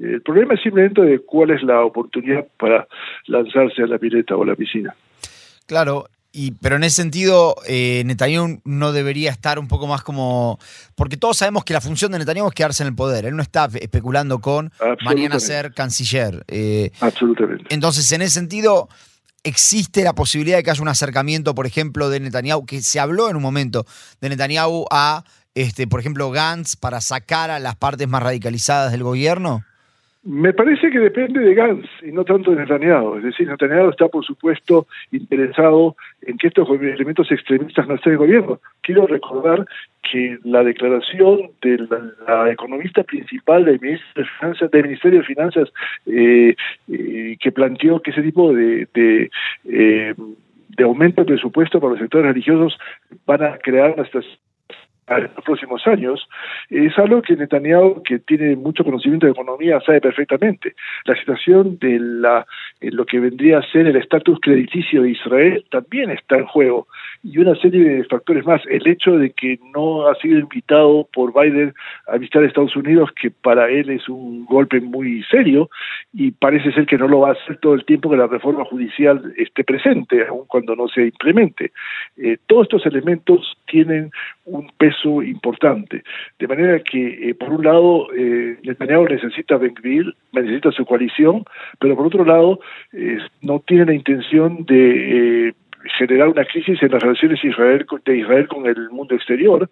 El 0.00 0.22
problema 0.22 0.54
es 0.54 0.62
simplemente 0.62 1.02
de 1.02 1.20
cuál 1.20 1.50
es 1.50 1.62
la 1.62 1.84
oportunidad 1.84 2.46
para 2.58 2.88
lanzarse 3.26 3.82
a 3.82 3.86
la 3.86 3.98
pileta 3.98 4.34
o 4.34 4.42
a 4.42 4.46
la 4.46 4.56
piscina. 4.56 4.94
Claro, 5.66 6.06
y, 6.32 6.52
pero 6.52 6.76
en 6.76 6.84
ese 6.84 6.96
sentido, 6.96 7.56
eh, 7.66 8.02
Netanyahu 8.06 8.60
no 8.64 8.92
debería 8.92 9.30
estar 9.30 9.58
un 9.58 9.66
poco 9.66 9.88
más 9.88 10.02
como. 10.02 10.60
Porque 10.94 11.16
todos 11.16 11.38
sabemos 11.38 11.64
que 11.64 11.72
la 11.72 11.80
función 11.80 12.12
de 12.12 12.18
Netanyahu 12.18 12.48
es 12.48 12.54
quedarse 12.54 12.84
en 12.84 12.88
el 12.88 12.94
poder. 12.94 13.26
Él 13.26 13.34
no 13.34 13.42
está 13.42 13.68
especulando 13.74 14.40
con 14.40 14.72
mañana 15.04 15.40
ser 15.40 15.74
canciller. 15.74 16.44
Eh, 16.46 16.92
Absolutamente. 17.00 17.64
Entonces, 17.74 18.10
en 18.12 18.22
ese 18.22 18.34
sentido, 18.34 18.88
existe 19.42 20.04
la 20.04 20.14
posibilidad 20.14 20.58
de 20.58 20.62
que 20.62 20.70
haya 20.70 20.82
un 20.82 20.88
acercamiento, 20.88 21.54
por 21.54 21.66
ejemplo, 21.66 22.08
de 22.08 22.20
Netanyahu, 22.20 22.64
que 22.64 22.80
se 22.80 23.00
habló 23.00 23.28
en 23.28 23.34
un 23.34 23.42
momento 23.42 23.84
de 24.20 24.28
Netanyahu 24.28 24.86
a, 24.90 25.24
este, 25.54 25.88
por 25.88 25.98
ejemplo, 25.98 26.30
Gantz 26.30 26.76
para 26.76 27.00
sacar 27.00 27.50
a 27.50 27.58
las 27.58 27.74
partes 27.74 28.06
más 28.06 28.22
radicalizadas 28.22 28.92
del 28.92 29.02
gobierno. 29.02 29.64
Me 30.22 30.52
parece 30.52 30.90
que 30.90 30.98
depende 30.98 31.40
de 31.40 31.54
Gantz 31.54 31.88
y 32.02 32.12
no 32.12 32.24
tanto 32.24 32.50
de 32.50 32.58
Netanyahu. 32.58 33.16
Es 33.16 33.24
decir, 33.24 33.48
Netanyahu 33.48 33.88
está, 33.88 34.08
por 34.08 34.22
supuesto, 34.22 34.86
interesado 35.12 35.96
en 36.20 36.36
que 36.36 36.48
estos 36.48 36.68
elementos 36.68 37.32
extremistas 37.32 37.88
no 37.88 37.94
estén 37.94 38.12
en 38.12 38.18
gobierno. 38.18 38.60
Quiero 38.82 39.06
recordar 39.06 39.66
que 40.02 40.38
la 40.44 40.62
declaración 40.62 41.52
de 41.62 41.86
la, 42.26 42.50
economista 42.50 43.02
principal 43.02 43.64
del 43.64 43.80
Ministerio 43.80 44.24
de 44.24 44.30
Finanzas, 44.38 44.70
del 44.70 44.82
Ministerio 44.82 45.18
de 45.20 45.24
Finanzas 45.24 45.72
eh, 46.04 46.54
eh, 46.92 47.36
que 47.40 47.52
planteó 47.52 48.00
que 48.00 48.10
ese 48.10 48.22
tipo 48.22 48.52
de, 48.52 48.88
de 48.92 49.30
eh, 49.64 50.14
de 50.76 50.84
aumento 50.84 51.22
de 51.22 51.26
presupuesto 51.26 51.80
para 51.80 51.92
los 51.92 52.00
sectores 52.00 52.28
religiosos 52.28 52.78
van 53.26 53.42
a 53.42 53.58
crear 53.58 53.94
estas 53.98 54.24
en 55.18 55.30
los 55.34 55.44
próximos 55.44 55.86
años, 55.86 56.28
es 56.68 56.96
algo 56.98 57.22
que 57.22 57.36
Netanyahu, 57.36 58.02
que 58.02 58.18
tiene 58.20 58.56
mucho 58.56 58.84
conocimiento 58.84 59.26
de 59.26 59.32
economía, 59.32 59.80
sabe 59.84 60.00
perfectamente. 60.00 60.74
La 61.04 61.16
situación 61.16 61.78
de 61.78 61.98
la, 61.98 62.46
lo 62.80 63.04
que 63.04 63.20
vendría 63.20 63.58
a 63.58 63.70
ser 63.70 63.86
el 63.86 63.96
estatus 63.96 64.38
crediticio 64.40 65.02
de 65.02 65.10
Israel 65.10 65.64
también 65.70 66.10
está 66.10 66.38
en 66.38 66.46
juego. 66.46 66.86
Y 67.22 67.38
una 67.38 67.54
serie 67.56 67.84
de 67.84 68.04
factores 68.04 68.46
más. 68.46 68.62
El 68.66 68.86
hecho 68.86 69.18
de 69.18 69.30
que 69.30 69.58
no 69.74 70.08
ha 70.08 70.14
sido 70.16 70.38
invitado 70.38 71.06
por 71.12 71.32
Biden 71.34 71.74
a 72.06 72.16
visitar 72.16 72.42
Estados 72.42 72.74
Unidos, 72.76 73.10
que 73.20 73.30
para 73.30 73.68
él 73.68 73.90
es 73.90 74.08
un 74.08 74.46
golpe 74.46 74.80
muy 74.80 75.22
serio, 75.24 75.68
y 76.14 76.30
parece 76.30 76.72
ser 76.72 76.86
que 76.86 76.96
no 76.96 77.08
lo 77.08 77.20
va 77.20 77.30
a 77.30 77.32
hacer 77.32 77.58
todo 77.58 77.74
el 77.74 77.84
tiempo 77.84 78.10
que 78.10 78.16
la 78.16 78.26
reforma 78.26 78.64
judicial 78.64 79.32
esté 79.36 79.64
presente, 79.64 80.26
aun 80.26 80.46
cuando 80.46 80.74
no 80.74 80.88
se 80.88 81.06
implemente. 81.06 81.72
Eh, 82.16 82.38
todos 82.46 82.62
estos 82.62 82.86
elementos 82.86 83.56
tienen 83.66 84.10
un 84.46 84.70
peso 84.78 85.22
importante. 85.22 86.02
De 86.38 86.48
manera 86.48 86.80
que, 86.80 87.30
eh, 87.30 87.34
por 87.34 87.50
un 87.50 87.64
lado, 87.64 88.08
eh, 88.16 88.58
Netanyahu 88.62 89.06
necesita 89.06 89.56
Benville, 89.58 90.12
necesita 90.32 90.72
su 90.72 90.84
coalición, 90.84 91.44
pero 91.78 91.96
por 91.96 92.06
otro 92.06 92.24
lado, 92.24 92.60
eh, 92.92 93.18
no 93.42 93.60
tiene 93.60 93.86
la 93.86 93.94
intención 93.94 94.64
de 94.64 95.48
eh, 95.48 95.54
generar 95.98 96.28
una 96.28 96.44
crisis 96.44 96.82
en 96.82 96.90
las 96.90 97.02
relaciones 97.02 97.40
de 97.42 97.48
Israel 97.48 98.46
con 98.48 98.66
el 98.66 98.90
mundo 98.90 99.14
exterior 99.14 99.70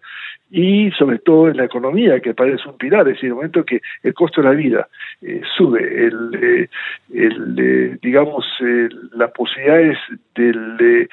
y 0.50 0.90
sobre 0.92 1.18
todo 1.18 1.48
en 1.48 1.58
la 1.58 1.64
economía, 1.64 2.20
que 2.20 2.32
parece 2.32 2.66
un 2.68 2.78
pilar, 2.78 3.06
es 3.08 3.14
decir, 3.14 3.24
en 3.24 3.30
el 3.30 3.34
momento 3.34 3.64
que 3.64 3.80
el 4.02 4.14
costo 4.14 4.40
de 4.40 4.48
la 4.48 4.54
vida 4.54 4.88
sube, 5.56 6.06
el, 6.06 6.68
el 7.12 7.98
digamos, 8.00 8.46
las 9.12 9.30
posibilidades 9.32 9.98
del 10.34 11.08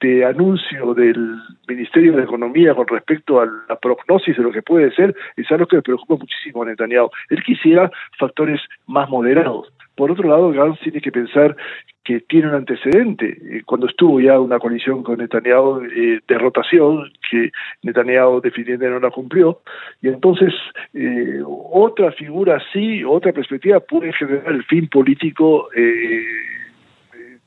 de 0.00 0.24
anuncio 0.24 0.94
del 0.94 1.36
Ministerio 1.68 2.12
de 2.12 2.22
Economía 2.22 2.74
con 2.74 2.86
respecto 2.86 3.40
a 3.40 3.46
la 3.68 3.76
prognosis 3.76 4.36
de 4.36 4.42
lo 4.42 4.52
que 4.52 4.62
puede 4.62 4.90
ser 4.92 5.14
es 5.36 5.50
algo 5.50 5.66
que 5.66 5.76
le 5.76 5.82
preocupa 5.82 6.16
muchísimo 6.16 6.62
a 6.62 6.66
Netanyahu. 6.66 7.10
Él 7.30 7.42
quisiera 7.42 7.90
factores 8.18 8.60
más 8.86 9.08
moderados. 9.08 9.72
Por 9.96 10.10
otro 10.10 10.28
lado, 10.28 10.52
Gantz 10.52 10.78
tiene 10.80 11.00
que 11.00 11.10
pensar 11.10 11.56
que 12.04 12.20
tiene 12.20 12.48
un 12.48 12.54
antecedente. 12.54 13.36
Eh, 13.42 13.62
cuando 13.64 13.88
estuvo 13.88 14.20
ya 14.20 14.38
una 14.38 14.58
coalición 14.58 15.02
con 15.02 15.18
Netanyahu 15.18 15.82
eh, 15.84 16.20
de 16.28 16.38
rotación, 16.38 17.10
que 17.28 17.50
Netanyahu 17.82 18.40
definitivamente 18.42 18.90
no 18.90 19.00
la 19.00 19.10
cumplió, 19.10 19.60
y 20.02 20.08
entonces 20.08 20.52
eh, 20.94 21.40
otra 21.44 22.12
figura 22.12 22.58
así, 22.58 23.02
otra 23.02 23.32
perspectiva 23.32 23.80
puede 23.80 24.12
generar 24.12 24.52
el 24.52 24.64
fin 24.64 24.86
político 24.88 25.68
eh, 25.74 26.24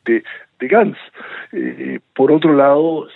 de, 0.05 0.23
de 0.59 0.67
Gantz. 0.67 0.97
Por 2.15 2.31
otro 2.31 2.53
lado, 2.53 3.07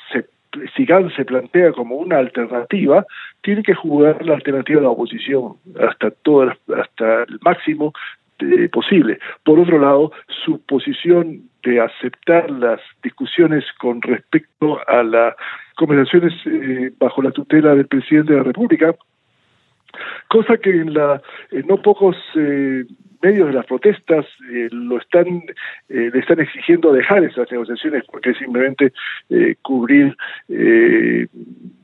si 0.76 0.86
Gantz 0.86 1.16
se 1.16 1.26
plantea 1.26 1.72
como 1.72 1.96
una 1.96 2.20
alternativa, 2.20 3.06
tiene 3.42 3.64
que 3.64 3.74
jugar 3.74 4.24
la 4.26 4.36
alternativa 4.36 4.80
de 4.80 4.86
la 4.86 4.92
oposición 4.92 5.56
hasta 5.80 6.12
todo 6.12 6.54
hasta 6.76 7.24
el 7.24 7.40
máximo 7.42 7.94
eh, 8.40 8.70
posible. 8.70 9.20
Por 9.44 9.60
otro 9.60 9.80
lado, 9.80 10.12
su 10.46 10.62
posición 10.66 11.50
de 11.64 11.80
aceptar 11.80 12.50
las 12.52 12.82
discusiones 13.02 13.64
con 13.80 14.02
respecto 14.02 14.80
a 14.88 15.04
las 15.04 15.36
conversaciones 15.76 16.34
eh, 16.46 16.92
bajo 17.00 17.22
la 17.22 17.32
tutela 17.32 17.76
del 17.76 17.88
presidente 17.88 18.34
de 18.34 18.40
la 18.40 18.44
República, 18.44 18.96
cosa 20.28 20.58
que 20.58 20.72
en 20.72 20.94
la 20.94 21.22
no 21.68 21.82
pocos 21.82 22.18
medios 23.24 23.48
de 23.48 23.54
las 23.54 23.66
protestas 23.66 24.26
eh, 24.52 24.68
lo 24.72 24.98
están 25.00 25.26
eh, 25.90 26.12
le 26.14 26.20
están 26.20 26.40
exigiendo 26.42 26.92
dejar 26.92 27.24
esas 27.24 27.50
negociaciones 27.52 28.04
porque 28.12 28.32
es 28.32 28.38
simplemente 28.38 28.92
eh, 29.30 29.56
cubrir 29.62 30.16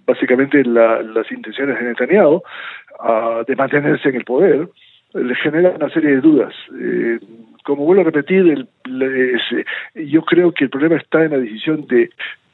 básicamente 0.05 0.63
las 0.65 1.31
intenciones 1.31 1.79
de 1.79 1.85
Netanyahu 1.85 2.41
ah, 2.99 3.43
de 3.47 3.55
mantenerse 3.55 4.09
en 4.09 4.15
el 4.15 4.25
poder 4.25 4.67
le 5.13 5.35
genera 5.35 5.71
una 5.71 5.89
serie 5.89 6.11
de 6.11 6.21
dudas. 6.21 6.53
como 7.63 7.85
vuelvo 7.85 8.01
a 8.01 8.05
repetir, 8.05 8.39
el, 8.47 9.39
yo 9.95 10.21
creo 10.23 10.51
que 10.51 10.65
el 10.65 10.69
problema 10.69 10.97
está 10.97 11.23
en 11.25 11.31
la 11.31 11.37
decisión 11.37 11.85
de 11.87 12.09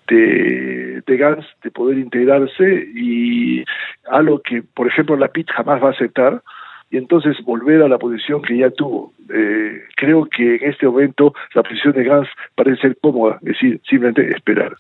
de, 0.08 1.02
de 1.06 1.18
Gantz 1.18 1.46
de 1.64 1.72
poder 1.72 1.98
integrarse 1.98 2.88
y 2.96 3.64
algo 4.10 4.42
que, 4.42 4.62
por 4.62 4.88
ejemplo, 4.88 5.18
la 5.18 5.30
PIT 5.30 5.50
jamás 5.50 5.82
va 5.82 5.88
a 5.88 5.92
aceptar, 5.92 6.44
y 6.92 6.98
entonces 6.98 7.36
volver 7.44 7.82
a 7.82 7.88
la 7.88 7.98
posición 7.98 8.42
que 8.42 8.58
ya 8.58 8.70
tuvo. 8.70 9.14
Eh, 9.34 9.82
creo 9.96 10.26
que 10.26 10.56
en 10.56 10.70
este 10.70 10.86
momento 10.86 11.34
la 11.54 11.64
posición 11.64 11.94
de 11.94 12.04
Gans 12.04 12.28
parece 12.54 12.82
ser 12.82 12.98
cómoda, 13.02 13.38
es 13.42 13.54
decir, 13.54 13.82
simplemente 13.90 14.30
esperar. 14.30 14.76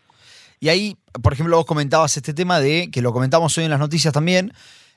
Y 0.60 0.70
ahí, 0.70 0.96
por 1.22 1.34
ejemplo, 1.34 1.58
vos 1.58 1.66
comentabas 1.66 2.16
este 2.16 2.34
tema 2.34 2.60
de, 2.60 2.90
que 2.92 3.02
lo 3.02 3.12
comentamos 3.12 3.58
hoy 3.58 3.66
en 3.66 3.72
las 3.72 3.80
noticias 3.80 4.14
también, 4.14 4.52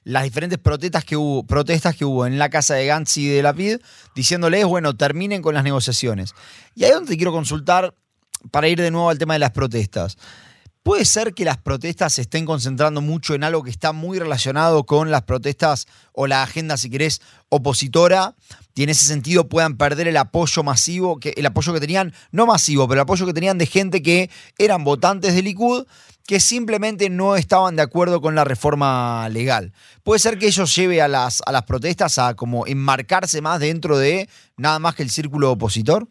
las 0.08 0.24
diferentes 0.24 0.58
protestas 0.58 1.04
que 1.04 1.18
hubo, 1.18 1.44
protestas 1.44 1.94
que 1.94 2.06
hubo 2.06 2.24
en 2.24 2.38
la 2.38 2.48
casa 2.48 2.74
de 2.74 2.86
Gantz 2.86 3.18
y 3.18 3.28
de 3.28 3.42
Lapid, 3.42 3.76
diciéndoles, 4.14 4.64
bueno, 4.64 4.96
terminen 4.96 5.42
con 5.42 5.54
las 5.54 5.62
negociaciones. 5.62 6.34
Y 6.74 6.84
ahí 6.84 6.88
es 6.88 6.94
donde 6.94 7.10
te 7.10 7.16
quiero 7.18 7.30
consultar 7.30 7.94
para 8.50 8.68
ir 8.68 8.80
de 8.80 8.90
nuevo 8.90 9.10
al 9.10 9.18
tema 9.18 9.34
de 9.34 9.40
las 9.40 9.50
protestas. 9.50 10.16
¿Puede 10.88 11.04
ser 11.04 11.34
que 11.34 11.44
las 11.44 11.58
protestas 11.58 12.14
se 12.14 12.22
estén 12.22 12.46
concentrando 12.46 13.02
mucho 13.02 13.34
en 13.34 13.44
algo 13.44 13.62
que 13.62 13.68
está 13.68 13.92
muy 13.92 14.18
relacionado 14.18 14.86
con 14.86 15.10
las 15.10 15.20
protestas 15.20 15.86
o 16.14 16.26
la 16.26 16.42
agenda, 16.42 16.78
si 16.78 16.88
querés, 16.88 17.20
opositora? 17.50 18.36
Y 18.74 18.84
en 18.84 18.88
ese 18.88 19.04
sentido 19.04 19.50
puedan 19.50 19.76
perder 19.76 20.08
el 20.08 20.16
apoyo 20.16 20.62
masivo, 20.62 21.20
que, 21.20 21.34
el 21.36 21.44
apoyo 21.44 21.74
que 21.74 21.80
tenían, 21.80 22.14
no 22.32 22.46
masivo, 22.46 22.88
pero 22.88 23.00
el 23.00 23.02
apoyo 23.02 23.26
que 23.26 23.34
tenían 23.34 23.58
de 23.58 23.66
gente 23.66 24.00
que 24.00 24.30
eran 24.56 24.82
votantes 24.82 25.34
de 25.34 25.42
Likud, 25.42 25.84
que 26.26 26.40
simplemente 26.40 27.10
no 27.10 27.36
estaban 27.36 27.76
de 27.76 27.82
acuerdo 27.82 28.22
con 28.22 28.34
la 28.34 28.44
reforma 28.44 29.28
legal. 29.28 29.74
¿Puede 30.04 30.20
ser 30.20 30.38
que 30.38 30.46
ello 30.46 30.64
lleve 30.64 31.02
a 31.02 31.08
las, 31.08 31.42
a 31.44 31.52
las 31.52 31.64
protestas 31.64 32.16
a 32.16 32.32
como 32.32 32.66
enmarcarse 32.66 33.42
más 33.42 33.60
dentro 33.60 33.98
de 33.98 34.26
nada 34.56 34.78
más 34.78 34.94
que 34.94 35.02
el 35.02 35.10
círculo 35.10 35.52
opositor? 35.52 36.08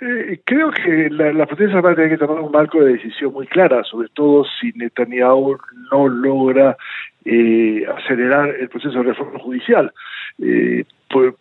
Eh, 0.00 0.40
creo 0.44 0.70
que 0.70 1.10
la, 1.10 1.32
la 1.32 1.46
protesta 1.46 1.80
va 1.80 1.90
a 1.90 1.94
tener 1.94 2.10
que 2.10 2.18
tomar 2.18 2.40
un 2.40 2.52
marco 2.52 2.80
de 2.80 2.92
decisión 2.92 3.32
muy 3.32 3.46
clara, 3.46 3.82
sobre 3.84 4.08
todo 4.10 4.44
si 4.60 4.70
Netanyahu 4.72 5.58
no 5.90 6.08
logra 6.08 6.76
eh, 7.24 7.84
acelerar 7.96 8.54
el 8.60 8.68
proceso 8.68 8.98
de 8.98 9.10
reforma 9.10 9.38
judicial. 9.40 9.92
Eh, 10.40 10.84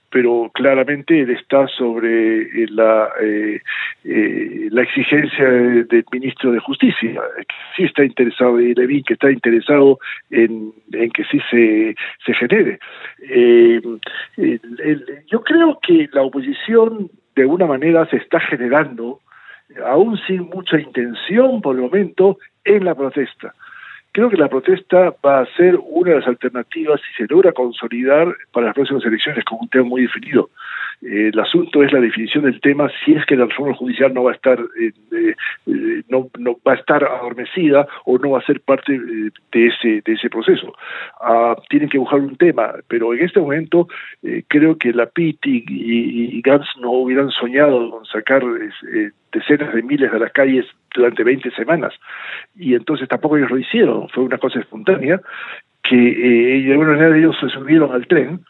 pero 0.10 0.50
claramente 0.54 1.20
él 1.20 1.30
está 1.30 1.67
sobre 1.67 2.41
eh, 2.41 2.67
la, 2.70 3.10
eh, 3.22 3.62
la 4.72 4.82
exigencia 4.82 5.46
del 5.46 6.06
ministro 6.12 6.52
de 6.52 6.60
Justicia, 6.60 7.22
que 7.38 7.56
sí 7.76 7.84
está 7.84 8.06
interesado, 8.06 8.60
y 8.62 8.74
Levin, 8.74 9.04
que 9.04 9.13
está 9.13 9.30
interesado 9.30 10.00
en, 10.32 10.72
en 10.93 11.12
que 11.12 11.24
sí 11.26 11.39
se, 11.52 11.96
se 12.26 12.34
genere. 12.34 12.80
yo 15.30 15.41
creo 15.41 15.80
que 15.82 16.10
la 16.13 16.24
oposición 16.24 17.10
de 17.38 17.43
alguna 17.43 17.67
manera 17.67 18.08
se 18.08 18.17
está 18.17 18.39
generando, 18.39 19.19
aún 19.86 20.17
sin 20.26 20.50
mucha 20.50 20.80
intención 20.80 21.62
por 21.62 21.76
el 21.76 21.84
momento, 21.84 22.39
en 22.65 22.84
la 22.84 22.95
protesta. 22.95 23.54
creo 24.12 24.30
que 24.32 24.38
la 24.38 24.50
protesta 24.50 25.13
va 25.23 25.41
a 25.41 25.45
ser 25.56 25.78
una 25.80 26.10
de 26.10 26.19
las 26.19 26.28
alternativas 26.28 27.00
si 27.02 27.13
se 27.13 27.32
logra 27.32 27.52
consolidar 27.52 28.36
para 28.52 28.65
las 28.67 28.76
próximas 28.76 29.06
elecciones 29.06 29.45
con 29.45 29.60
un 29.62 29.69
tema 29.69 29.86
muy 29.86 30.02
definido. 30.02 30.50
Eh, 31.02 31.30
el 31.32 31.40
asunto 31.40 31.84
es 31.84 31.94
la 31.94 32.00
definición 32.00 32.46
del 32.46 32.60
tema 32.60 32.90
si 33.06 33.14
es 33.14 33.24
que 33.26 33.36
la 33.36 33.46
reforma 33.46 33.76
judicial 33.76 34.14
no 34.14 34.24
va 34.24 34.32
a 34.32 34.36
estar 34.36 34.60
eh, 34.60 34.92
eh, 35.12 36.02
no, 36.10 36.28
no, 36.40 36.58
va 36.68 36.74
a 36.74 36.76
estar 36.76 37.04
adormecida 37.04 37.88
o 38.06 38.18
no 38.18 38.32
va 38.32 38.40
a 38.40 38.46
ser 38.46 38.62
parte 38.62 39.00
de 39.52 39.68
ese 39.68 40.02
de 40.04 40.14
ese 40.14 40.30
proceso. 40.30 40.74
Ah, 41.22 41.56
tienen 41.70 41.90
que 41.90 42.00
buscar 42.00 42.20
un 42.20 42.36
tema, 42.36 42.74
pero 42.88 43.14
en 43.14 43.24
este 43.24 43.40
momento 43.40 43.88
creo 44.48 44.78
que 44.78 44.92
la 44.92 45.06
PIT 45.06 45.46
y, 45.46 45.66
y, 45.68 46.42
Gantz 46.42 46.68
no 46.80 46.92
hubieran 46.92 47.30
soñado 47.30 47.92
con 47.92 48.06
sacar 48.06 48.44
decenas 49.32 49.74
de 49.74 49.84
miles 49.84 50.12
de 50.12 50.20
las 50.20 50.32
calles 50.32 50.66
durante 50.96 51.24
20 51.24 51.52
semanas 51.52 51.94
y 52.56 52.74
entonces 52.74 53.08
tampoco 53.08 53.38
ellos 53.38 53.52
lo 53.52 53.60
hicieron, 53.60 54.10
fue 54.10 54.24
una 54.24 54.38
cosa 54.38 54.60
espontánea 54.60 55.22
que 55.84 55.96
de 55.96 56.72
alguna 56.72 56.94
manera 56.94 57.18
ellos 57.18 57.36
se 57.40 57.50
subieron 57.50 57.92
al 57.92 58.08
tren 58.08 58.42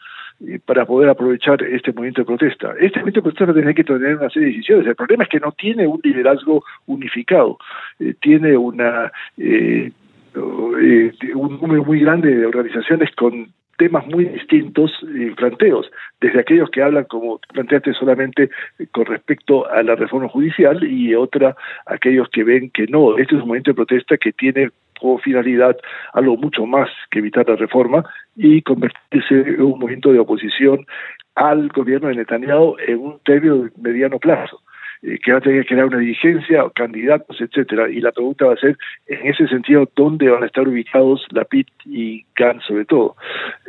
para 0.64 0.86
poder 0.86 1.08
aprovechar 1.08 1.62
este 1.62 1.92
movimiento 1.92 2.22
de 2.22 2.26
protesta. 2.26 2.74
Este 2.80 3.00
movimiento 3.00 3.20
de 3.20 3.22
protesta 3.22 3.44
va 3.46 3.52
a 3.52 3.54
tener 3.54 3.74
que 3.74 3.84
tener 3.84 4.16
una 4.16 4.30
serie 4.30 4.48
de 4.48 4.54
decisiones. 4.54 4.86
El 4.86 4.94
problema 4.94 5.24
es 5.24 5.30
que 5.30 5.40
no 5.40 5.52
tiene 5.52 5.86
un 5.86 6.00
liderazgo 6.02 6.64
unificado, 6.86 7.58
eh, 7.98 8.14
tiene 8.20 8.56
una 8.56 9.10
eh, 9.36 9.90
eh, 10.34 11.12
un 11.34 11.58
número 11.60 11.84
muy 11.84 12.00
grande 12.00 12.34
de 12.34 12.46
organizaciones 12.46 13.10
con 13.16 13.48
temas 13.78 14.06
muy 14.08 14.24
distintos 14.26 14.90
y 15.02 15.30
planteos, 15.30 15.90
desde 16.20 16.40
aquellos 16.40 16.68
que 16.70 16.82
hablan, 16.82 17.04
como 17.04 17.38
planteaste, 17.52 17.94
solamente 17.94 18.50
con 18.90 19.06
respecto 19.06 19.70
a 19.70 19.82
la 19.82 19.94
reforma 19.94 20.28
judicial 20.28 20.82
y 20.84 21.14
otra, 21.14 21.56
aquellos 21.86 22.28
que 22.28 22.42
ven 22.42 22.70
que 22.70 22.86
no, 22.88 23.16
este 23.16 23.36
es 23.36 23.42
un 23.42 23.48
movimiento 23.48 23.70
de 23.70 23.76
protesta 23.76 24.16
que 24.16 24.32
tiene 24.32 24.70
como 25.00 25.18
finalidad 25.18 25.76
algo 26.12 26.36
mucho 26.36 26.66
más 26.66 26.90
que 27.10 27.20
evitar 27.20 27.48
la 27.48 27.54
reforma 27.54 28.04
y 28.38 28.62
convertirse 28.62 29.34
en 29.34 29.60
un 29.60 29.78
movimiento 29.80 30.12
de 30.12 30.20
oposición 30.20 30.86
al 31.34 31.68
gobierno 31.68 32.08
de 32.08 32.14
Netanyahu 32.14 32.76
en 32.86 32.98
un 32.98 33.18
término 33.24 33.64
de 33.64 33.70
mediano 33.76 34.18
plazo. 34.18 34.60
Eh, 35.02 35.18
que 35.22 35.30
va 35.30 35.38
a 35.38 35.40
tener 35.40 35.62
que 35.62 35.68
crear 35.68 35.86
una 35.86 35.98
dirigencia, 35.98 36.64
candidatos, 36.74 37.40
etcétera. 37.40 37.88
Y 37.88 38.00
la 38.00 38.10
pregunta 38.10 38.46
va 38.46 38.54
a 38.54 38.56
ser, 38.56 38.76
en 39.06 39.28
ese 39.28 39.46
sentido, 39.46 39.88
¿dónde 39.94 40.28
van 40.28 40.42
a 40.42 40.46
estar 40.46 40.66
ubicados 40.66 41.24
la 41.30 41.44
PIT 41.44 41.68
y 41.84 42.24
GAN 42.34 42.60
sobre 42.62 42.84
todo? 42.84 43.14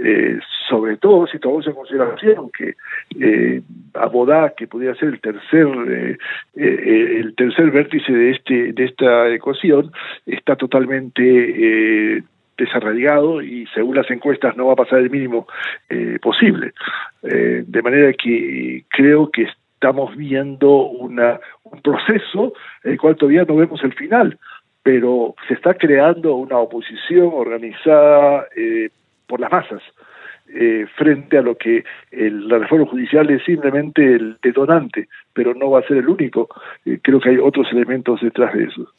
Eh, 0.03 0.39
sobre 0.67 0.97
todo 0.97 1.27
si 1.27 1.38
tomamos 1.38 1.67
en 1.67 1.73
consideración 1.73 2.49
que 2.58 2.75
eh, 3.19 3.62
Abodá, 3.93 4.53
que 4.58 4.67
podría 4.67 4.95
ser 4.95 5.10
el 5.10 5.21
tercer 5.21 5.67
eh, 6.55 7.19
el 7.19 7.36
tercer 7.36 7.71
vértice 7.71 8.12
de 8.12 8.32
este 8.32 8.73
de 8.73 8.86
esta 8.86 9.29
ecuación, 9.29 9.91
está 10.25 10.55
totalmente 10.55 12.23
desarraigado 12.60 13.41
y 13.41 13.65
según 13.74 13.95
las 13.95 14.10
encuestas 14.12 14.56
no 14.56 14.67
va 14.67 14.74
a 14.74 14.78
pasar 14.84 15.00
el 15.00 15.10
mínimo 15.10 15.48
posible. 16.22 16.74
de 17.22 17.82
manera 17.82 18.13
que 18.13 18.84
creo 18.89 19.30
que 19.32 19.48
estamos 19.80 20.13
viendo 20.17 20.88
una, 20.88 21.39
un 21.63 21.82
proceso 21.82 22.52
en 22.84 22.91
el 22.91 22.98
cual 23.00 23.15
todavía 23.15 23.45
no 23.45 23.56
vemos 23.56 23.82
el 23.82 23.93
final, 23.93 24.38
pero 24.84 25.36
se 25.48 25.54
está 25.54 25.74
creando 25.74 26.36
una 26.36 26.58
oposición 26.58 27.30
organizada 27.34 28.45
eh, 28.58 28.89
por 29.26 29.39
las 29.39 29.50
masas. 29.52 29.82
Eh, 30.52 30.88
frente 30.95 31.38
a 31.38 31.43
lo 31.43 31.56
que 31.56 31.84
el, 32.10 32.48
la 32.48 32.58
reforma 32.58 32.88
judicial 32.88 33.30
es 33.30 33.43
simplemente 33.43 34.04
el 34.04 34.38
detonante, 34.41 35.08
pero 35.32 35.54
no 35.54 35.69
va 35.69 35.80
a 35.80 35.88
ser 35.88 35.98
el 35.98 36.10
único. 36.10 36.50
Eh, 36.86 37.00
creo 37.04 37.19
que 37.19 37.30
hay 37.30 37.38
otros 37.38 37.72
elementos 37.72 38.19
detrás 38.19 38.54
de 38.56 38.63
eso 38.63 38.91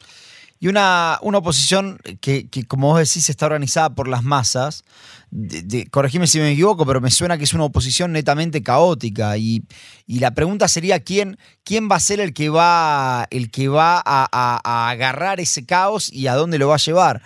y 0.61 0.67
una, 0.67 1.17
una 1.23 1.39
oposición 1.39 1.97
que, 2.21 2.47
como 2.67 2.89
vos 2.89 2.99
decís, 2.99 3.31
está 3.31 3.47
organizada 3.47 3.95
por 3.95 4.07
las 4.07 4.21
masas. 4.21 4.83
De, 5.31 5.87
corregime 5.87 6.27
si 6.27 6.37
me 6.37 6.51
equivoco, 6.51 6.85
pero 6.85 7.01
me 7.01 7.09
suena 7.09 7.39
que 7.39 7.45
es 7.45 7.55
una 7.55 7.63
oposición 7.63 8.11
netamente 8.11 8.61
caótica. 8.61 9.35
Y, 9.37 9.63
la 10.05 10.35
pregunta 10.35 10.67
sería: 10.67 10.99
¿quién, 10.99 11.39
¿quién 11.63 11.89
va 11.89 11.95
a 11.95 11.99
ser 11.99 12.19
el 12.19 12.35
que 12.35 12.49
va, 12.49 13.25
el 13.31 13.49
que 13.49 13.69
va 13.69 14.03
a, 14.05 14.91
agarrar 14.91 15.39
ese 15.39 15.65
caos 15.65 16.13
y 16.13 16.27
a 16.27 16.35
dónde 16.35 16.59
lo 16.59 16.67
va 16.67 16.75
a 16.75 16.77
llevar? 16.77 17.23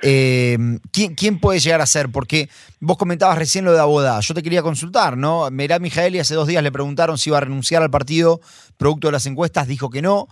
Em, 0.00 0.78
¿quién, 0.90 1.14
¿quién, 1.14 1.38
puede 1.38 1.60
llegar 1.60 1.82
a 1.82 1.86
ser? 1.86 2.08
Porque 2.08 2.48
vos 2.80 2.96
comentabas 2.96 3.36
recién 3.36 3.66
lo 3.66 3.74
de 3.74 3.80
Abodá. 3.80 4.20
Yo 4.20 4.32
te 4.32 4.42
quería 4.42 4.62
consultar, 4.62 5.18
¿no? 5.18 5.50
Merab 5.50 5.82
Mijaeli 5.82 6.18
hace 6.18 6.34
dos 6.34 6.48
días 6.48 6.62
le 6.62 6.72
preguntaron 6.72 7.18
si 7.18 7.28
iba 7.28 7.36
a 7.36 7.42
renunciar 7.42 7.82
al 7.82 7.90
partido 7.90 8.40
producto 8.78 9.08
de 9.08 9.12
las 9.12 9.26
encuestas, 9.26 9.68
dijo 9.68 9.90
que 9.90 10.00
no. 10.00 10.28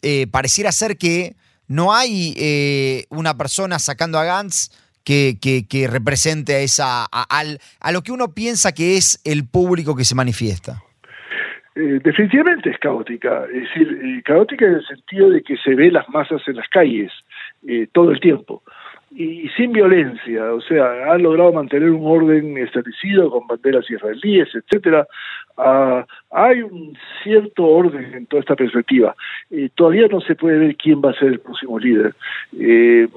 Eh, 0.00 0.26
pareciera 0.30 0.72
ser 0.72 0.96
que 0.96 1.36
no 1.72 1.94
hay 1.94 2.34
eh, 2.36 3.04
una 3.08 3.34
persona 3.34 3.78
sacando 3.78 4.18
a 4.18 4.24
Gantz 4.24 4.68
que, 5.04 5.36
que, 5.40 5.88
represente 5.88 6.54
a, 6.54 6.58
esa, 6.60 7.06
a, 7.10 7.92
lo 7.92 8.02
que 8.02 8.12
uno 8.12 8.34
piensa 8.34 8.72
que 8.72 8.96
es 8.96 9.20
el 9.24 9.48
público 9.48 9.96
que 9.96 10.04
se 10.04 10.14
manifiesta. 10.14 10.82
Eh, 11.74 11.98
definitivamente 12.04 12.68
es 12.70 12.78
caótica, 12.78 13.46
es 13.46 13.62
decir, 13.62 13.88
eh, 14.04 14.22
caótica 14.22 14.66
en 14.66 14.74
el 14.74 14.86
sentido 14.86 15.30
de 15.30 15.42
que 15.42 15.56
se 15.56 15.74
ve 15.74 15.90
las 15.90 16.06
masas 16.10 16.42
en 16.46 16.56
las 16.56 16.68
calles 16.68 17.10
todo 17.92 18.10
el 18.10 18.20
tiempo 18.20 18.62
y 19.14 19.48
sin 19.56 19.72
violencia, 19.72 20.52
o 20.54 20.60
sea, 20.60 21.12
han 21.12 21.22
logrado 21.22 21.52
mantener 21.52 21.90
un 21.90 22.06
orden 22.06 22.56
establecido 22.58 23.30
con 23.30 23.46
banderas 23.46 23.88
israelíes, 23.90 24.48
etcétera. 24.54 25.06
Ah, 25.56 26.06
hay 26.30 26.62
un 26.62 26.96
cierto 27.22 27.64
orden 27.64 28.14
en 28.14 28.26
toda 28.26 28.40
esta 28.40 28.56
perspectiva. 28.56 29.14
Todavía 29.74 30.08
no 30.08 30.20
se 30.20 30.34
puede 30.34 30.58
ver 30.58 30.76
quién 30.76 31.02
va 31.02 31.10
a 31.10 31.18
ser 31.18 31.28
el 31.28 31.40
próximo 31.40 31.78
líder. 31.78 32.14
Eh, 32.58 33.08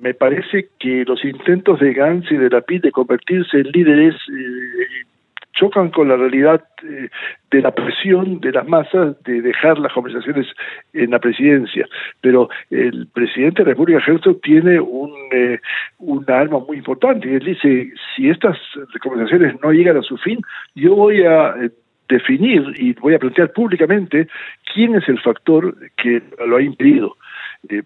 me 0.00 0.14
parece 0.14 0.68
que 0.80 1.04
los 1.06 1.24
intentos 1.24 1.78
de 1.78 1.92
Gantz 1.92 2.30
y 2.32 2.36
de 2.36 2.50
Lapid 2.50 2.82
de 2.82 2.90
convertirse 2.90 3.58
en 3.58 3.70
líderes 3.70 4.14
eh, 4.14 5.04
chocan 5.52 5.90
con 5.90 6.08
la 6.08 6.16
realidad 6.16 6.64
eh, 6.82 7.08
de 7.50 7.60
la 7.60 7.72
presión 7.72 8.40
de 8.40 8.52
las 8.52 8.66
masas 8.66 9.22
de 9.24 9.42
dejar 9.42 9.78
las 9.78 9.92
conversaciones 9.92 10.46
en 10.92 11.10
la 11.10 11.18
presidencia. 11.18 11.86
Pero 12.20 12.48
el 12.70 13.08
presidente 13.12 13.62
de 13.62 13.66
la 13.66 13.70
República 13.72 14.02
Herzog 14.06 14.40
tiene 14.40 14.80
un, 14.80 15.12
eh, 15.32 15.58
una 15.98 16.38
arma 16.38 16.58
muy 16.60 16.78
importante 16.78 17.28
y 17.28 17.34
él 17.34 17.44
dice, 17.44 17.92
si 18.14 18.30
estas 18.30 18.58
conversaciones 19.02 19.60
no 19.62 19.72
llegan 19.72 19.96
a 19.98 20.02
su 20.02 20.16
fin, 20.16 20.40
yo 20.74 20.94
voy 20.94 21.22
a 21.22 21.54
eh, 21.62 21.70
definir 22.08 22.62
y 22.76 22.94
voy 22.94 23.14
a 23.14 23.18
plantear 23.18 23.52
públicamente 23.52 24.28
quién 24.72 24.94
es 24.94 25.08
el 25.08 25.20
factor 25.20 25.76
que 25.96 26.22
lo 26.46 26.56
ha 26.56 26.62
impedido. 26.62 27.16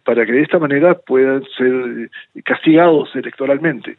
para 0.04 0.24
que 0.24 0.32
de 0.32 0.42
esta 0.42 0.58
manera 0.58 0.94
puedan 0.94 1.42
ser 1.56 2.10
castigados 2.44 3.14
electoralmente. 3.14 3.96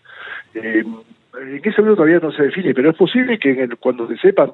En 1.41 1.61
ese 1.63 1.81
momento 1.81 1.97
todavía 1.97 2.19
no 2.19 2.31
se 2.31 2.43
define, 2.43 2.73
pero 2.73 2.89
es 2.89 2.95
posible 2.95 3.37
que 3.37 3.67
cuando 3.79 4.07
se 4.07 4.17
sepan 4.17 4.51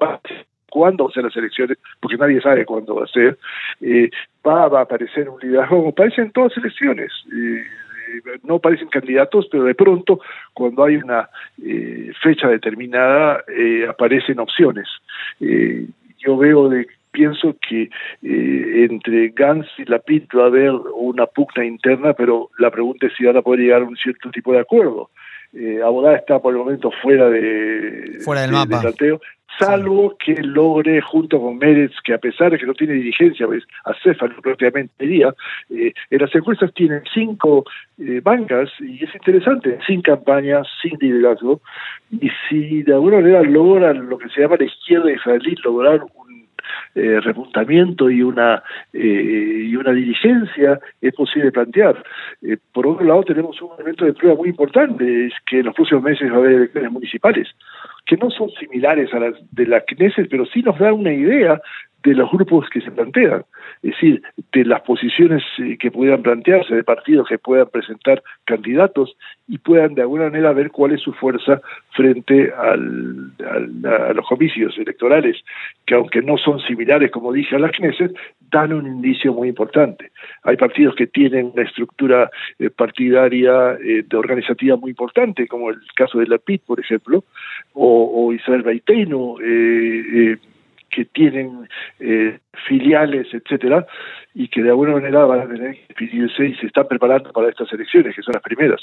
cuándo 0.73 1.03
van 1.03 1.11
a 1.11 1.13
ser 1.13 1.23
las 1.23 1.37
elecciones, 1.37 1.77
porque 1.99 2.17
nadie 2.17 2.41
sabe 2.41 2.65
cuándo 2.65 2.95
va 2.95 3.03
a 3.03 3.07
ser, 3.07 3.37
eh, 3.81 4.09
va, 4.45 4.63
a 4.63 4.81
aparecer 4.81 5.29
un 5.29 5.39
liderazgo, 5.39 5.77
como 5.77 5.91
parece 5.93 6.21
en 6.21 6.31
todas 6.31 6.51
las 6.51 6.65
elecciones. 6.65 7.11
Eh, 7.31 7.61
eh, 7.61 8.39
no 8.43 8.55
aparecen 8.55 8.87
candidatos, 8.87 9.47
pero 9.51 9.65
de 9.65 9.75
pronto, 9.75 10.19
cuando 10.53 10.83
hay 10.83 10.95
una 10.97 11.29
fecha 12.21 12.47
determinada, 12.47 13.43
aparecen 13.89 14.39
opciones. 14.39 14.87
yo 15.39 16.37
veo 16.37 16.69
de 16.69 16.87
pienso 17.11 17.55
que 17.67 17.89
entre 18.23 19.29
Gans 19.29 19.67
y 19.77 19.85
Lapid 19.85 20.23
va 20.35 20.45
a 20.45 20.47
haber 20.47 20.71
una 20.95 21.27
pugna 21.27 21.63
interna, 21.63 22.13
pero 22.13 22.49
la 22.57 22.71
pregunta 22.71 23.05
es 23.05 23.13
si 23.15 23.25
van 23.25 23.37
a 23.37 23.41
poder 23.43 23.59
llegar 23.59 23.81
a 23.83 23.85
un 23.85 23.95
cierto 23.95 24.31
tipo 24.31 24.51
de 24.51 24.59
acuerdo 24.59 25.09
eh, 25.53 25.81
Abodá 25.83 26.15
está 26.15 26.39
por 26.39 26.53
el 26.53 26.59
momento 26.59 26.91
fuera 27.01 27.29
de 27.29 28.19
fuera 28.23 28.41
del 28.41 28.51
mapa. 28.51 28.81
salvo 29.59 30.15
que 30.17 30.33
logre 30.41 30.99
junto 31.01 31.39
con 31.39 31.57
Meretz, 31.57 31.93
que 32.03 32.13
a 32.13 32.17
pesar 32.17 32.51
de 32.51 32.57
que 32.57 32.65
no 32.65 32.73
tiene 32.73 32.93
dirigencia, 32.93 33.45
pues 33.45 33.63
acéfalo 33.85 34.41
prácticamente 34.41 34.93
diría, 34.97 35.33
eh, 35.69 35.93
en 36.09 36.19
las 36.19 36.33
encuestas 36.33 36.73
tienen 36.73 37.03
cinco 37.13 37.63
eh, 37.99 38.19
bancas 38.23 38.71
y 38.79 39.03
es 39.03 39.13
interesante, 39.13 39.77
sin 39.85 40.01
campaña, 40.01 40.63
sin 40.81 40.97
liderazgo, 40.99 41.61
y 42.11 42.29
si 42.49 42.81
de 42.83 42.93
alguna 42.93 43.17
manera 43.17 43.43
logran 43.43 44.09
lo 44.09 44.17
que 44.17 44.29
se 44.29 44.41
llama 44.41 44.57
la 44.57 44.65
izquierda 44.65 45.11
israelí, 45.11 45.55
lograr 45.63 46.01
eh, 46.95 47.19
repuntamiento 47.21 48.09
y 48.09 48.21
una 48.21 48.63
eh, 48.93 49.67
y 49.69 49.75
una 49.75 49.91
dirigencia 49.91 50.79
es 51.01 51.13
posible 51.13 51.51
plantear. 51.51 52.03
Eh, 52.41 52.57
por 52.71 52.87
otro 52.87 53.05
lado, 53.05 53.23
tenemos 53.23 53.61
un 53.61 53.71
elemento 53.77 54.05
de 54.05 54.13
prueba 54.13 54.37
muy 54.37 54.49
importante, 54.49 55.27
es 55.27 55.33
que 55.45 55.59
en 55.59 55.65
los 55.65 55.75
próximos 55.75 56.03
meses 56.03 56.31
va 56.31 56.35
a 56.35 56.39
haber 56.39 56.53
elecciones 56.53 56.91
municipales, 56.91 57.47
que 58.05 58.17
no 58.17 58.29
son 58.29 58.49
similares 58.51 59.13
a 59.13 59.19
las 59.19 59.35
de 59.51 59.65
la 59.65 59.81
Knesset, 59.81 60.29
pero 60.29 60.45
sí 60.45 60.61
nos 60.61 60.77
dan 60.77 60.93
una 60.93 61.13
idea 61.13 61.61
de 62.03 62.13
los 62.13 62.29
grupos 62.31 62.69
que 62.69 62.81
se 62.81 62.91
plantean, 62.91 63.45
es 63.81 63.91
decir, 63.91 64.21
de 64.51 64.65
las 64.65 64.81
posiciones 64.81 65.41
eh, 65.59 65.77
que 65.77 65.89
puedan 65.89 66.21
plantearse, 66.21 66.75
de 66.75 66.83
partidos 66.83 67.27
que 67.27 67.37
puedan 67.37 67.67
presentar 67.69 68.21
candidatos 68.43 69.15
y 69.47 69.57
puedan 69.57 69.95
de 69.95 70.01
alguna 70.01 70.25
manera 70.25 70.51
ver 70.51 70.69
cuál 70.71 70.91
es 70.91 71.01
su 71.01 71.13
fuerza 71.13 71.61
frente 71.91 72.51
a 72.51 72.75
los 72.75 74.27
comicios 74.27 74.77
electorales, 74.77 75.37
que 75.85 75.95
aunque 75.95 76.21
no 76.21 76.37
son 76.37 76.59
similares, 76.61 77.11
como 77.11 77.31
dije, 77.31 77.55
a 77.55 77.59
las 77.59 77.71
Knesset, 77.71 78.13
dan 78.51 78.73
un 78.73 78.85
indicio 78.85 79.33
muy 79.33 79.49
importante. 79.49 80.11
Hay 80.43 80.57
partidos 80.57 80.95
que 80.95 81.07
tienen 81.07 81.51
una 81.53 81.63
estructura 81.63 82.29
eh, 82.59 82.69
partidaria 82.69 83.73
eh, 83.83 84.03
de 84.07 84.17
organizativa 84.17 84.75
muy 84.75 84.91
importante, 84.91 85.47
como 85.47 85.69
el 85.69 85.79
caso 85.95 86.19
de 86.19 86.27
la 86.27 86.37
PIT, 86.37 86.63
por 86.65 86.79
ejemplo, 86.79 87.23
o, 87.73 88.27
o 88.27 88.33
Israel 88.33 88.63
que 90.93 91.05
tienen 91.05 91.67
eh, 91.99 92.37
filiales, 92.67 93.27
etcétera, 93.33 93.85
y 94.33 94.47
que 94.47 94.61
de 94.61 94.69
alguna 94.69 94.93
manera 94.93 95.25
van 95.25 95.41
a 95.41 95.47
tener 95.47 95.73
que 95.75 95.85
definirse 95.89 96.45
y 96.45 96.55
se 96.55 96.67
están 96.67 96.87
preparando 96.87 97.31
para 97.31 97.49
estas 97.49 97.71
elecciones, 97.73 98.15
que 98.15 98.21
son 98.21 98.33
las 98.33 98.43
primeras. 98.43 98.81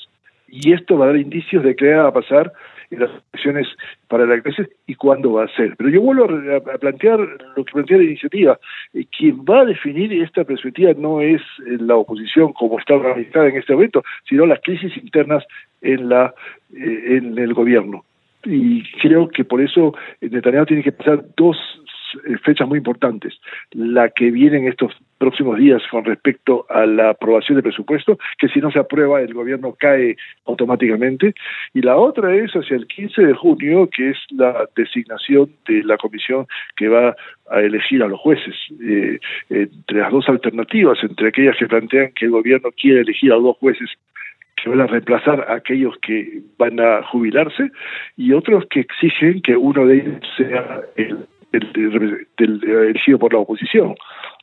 Y 0.48 0.72
esto 0.72 0.98
va 0.98 1.04
a 1.04 1.08
dar 1.08 1.16
indicios 1.16 1.62
de 1.62 1.76
qué 1.76 1.94
va 1.94 2.08
a 2.08 2.12
pasar 2.12 2.52
en 2.90 3.00
las 3.00 3.10
elecciones 3.32 3.68
para 4.08 4.26
la 4.26 4.40
clase 4.40 4.68
y 4.86 4.96
cuándo 4.96 5.34
va 5.34 5.44
a 5.44 5.54
ser. 5.54 5.76
Pero 5.76 5.90
yo 5.90 6.00
vuelvo 6.02 6.24
a, 6.24 6.78
plantear 6.78 7.20
lo 7.56 7.64
que 7.64 7.72
plantea 7.72 7.98
la 7.98 8.04
iniciativa. 8.04 8.58
Eh, 8.92 9.04
quien 9.16 9.44
va 9.44 9.60
a 9.60 9.64
definir 9.64 10.12
esta 10.12 10.42
perspectiva 10.42 10.92
no 10.96 11.20
es 11.20 11.40
eh, 11.40 11.76
la 11.78 11.94
oposición 11.94 12.52
como 12.52 12.80
está 12.80 12.94
organizada 12.94 13.48
en 13.48 13.56
este 13.56 13.74
momento, 13.74 14.02
sino 14.28 14.46
las 14.46 14.60
crisis 14.60 14.96
internas 14.96 15.44
en, 15.82 16.08
la, 16.08 16.34
en 16.72 17.38
el 17.38 17.54
gobierno. 17.54 18.04
Y 18.44 18.82
creo 19.00 19.28
que 19.28 19.44
por 19.44 19.60
eso 19.60 19.94
Netanyahu 20.20 20.66
tiene 20.66 20.82
que 20.82 20.92
pasar 20.92 21.22
dos 21.36 21.56
fechas 22.44 22.68
muy 22.68 22.78
importantes. 22.78 23.34
La 23.72 24.10
que 24.10 24.30
viene 24.30 24.58
en 24.58 24.68
estos 24.68 24.92
próximos 25.18 25.58
días 25.58 25.82
con 25.90 26.04
respecto 26.04 26.66
a 26.70 26.86
la 26.86 27.10
aprobación 27.10 27.56
del 27.56 27.62
presupuesto, 27.62 28.18
que 28.38 28.48
si 28.48 28.60
no 28.60 28.70
se 28.70 28.78
aprueba 28.78 29.20
el 29.20 29.34
gobierno 29.34 29.76
cae 29.78 30.16
automáticamente, 30.46 31.34
y 31.74 31.82
la 31.82 31.96
otra 31.96 32.34
es 32.34 32.50
hacia 32.52 32.76
el 32.76 32.86
15 32.86 33.22
de 33.22 33.34
junio, 33.34 33.88
que 33.94 34.10
es 34.10 34.16
la 34.30 34.66
designación 34.74 35.50
de 35.66 35.84
la 35.84 35.98
comisión 35.98 36.46
que 36.76 36.88
va 36.88 37.14
a 37.50 37.60
elegir 37.60 38.02
a 38.02 38.08
los 38.08 38.18
jueces. 38.20 38.54
Eh, 38.82 39.18
entre 39.50 39.98
las 39.98 40.10
dos 40.10 40.28
alternativas, 40.28 40.98
entre 41.02 41.28
aquellas 41.28 41.56
que 41.58 41.66
plantean 41.66 42.12
que 42.14 42.26
el 42.26 42.30
gobierno 42.30 42.70
quiere 42.72 43.00
elegir 43.00 43.32
a 43.32 43.36
dos 43.36 43.56
jueces 43.58 43.90
que 44.62 44.68
van 44.68 44.80
a 44.80 44.86
reemplazar 44.86 45.46
a 45.48 45.54
aquellos 45.54 45.96
que 45.98 46.42
van 46.58 46.80
a 46.80 47.02
jubilarse 47.04 47.70
y 48.16 48.32
otros 48.32 48.64
que 48.70 48.80
exigen 48.80 49.42
que 49.42 49.56
uno 49.56 49.86
de 49.86 49.96
ellos 49.96 50.20
sea 50.36 50.82
el 50.96 51.26
del, 51.52 52.26
del, 52.36 52.64
elegido 52.64 53.18
por 53.18 53.32
la 53.32 53.40
oposición. 53.40 53.94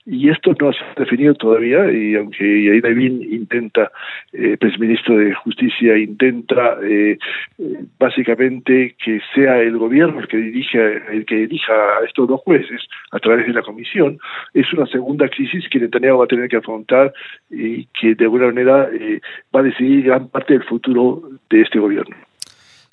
Y 0.10 0.30
esto 0.30 0.56
no 0.58 0.70
ha 0.70 0.74
definido 0.96 1.34
todavía, 1.34 1.92
y 1.92 2.16
aunque 2.16 2.64
Yair 2.64 2.82
Levin 2.82 3.22
intenta, 3.30 3.92
eh, 4.32 4.58
ministro 4.80 5.18
de 5.18 5.34
Justicia, 5.34 5.98
intenta 5.98 6.78
eh, 6.82 7.18
básicamente 8.00 8.96
que 9.04 9.20
sea 9.36 9.60
el 9.60 9.78
gobierno 9.78 10.22
el 10.22 10.30
que 10.30 10.38
dirija, 10.38 10.80
el 11.12 11.26
que 11.26 11.36
dirija 11.36 11.74
a 11.74 12.06
estos 12.06 12.26
dos 12.26 12.40
jueces 12.40 12.88
a 13.12 13.20
través 13.20 13.48
de 13.48 13.54
la 13.54 13.62
comisión, 13.64 14.18
es 14.54 14.72
una 14.72 14.86
segunda 14.86 15.28
crisis 15.28 15.68
que 15.70 15.80
Netanyahu 15.80 16.20
va 16.20 16.24
a 16.24 16.28
tener 16.28 16.48
que 16.48 16.56
afrontar 16.56 17.12
y 17.50 17.86
que 17.88 18.16
de 18.16 18.24
alguna 18.24 18.46
manera 18.48 18.88
eh, 18.94 19.20
va 19.54 19.60
a 19.60 19.64
decidir 19.64 20.06
gran 20.06 20.30
parte 20.30 20.54
del 20.54 20.64
futuro 20.64 21.22
de 21.50 21.62
este 21.62 21.80
gobierno. 21.80 22.16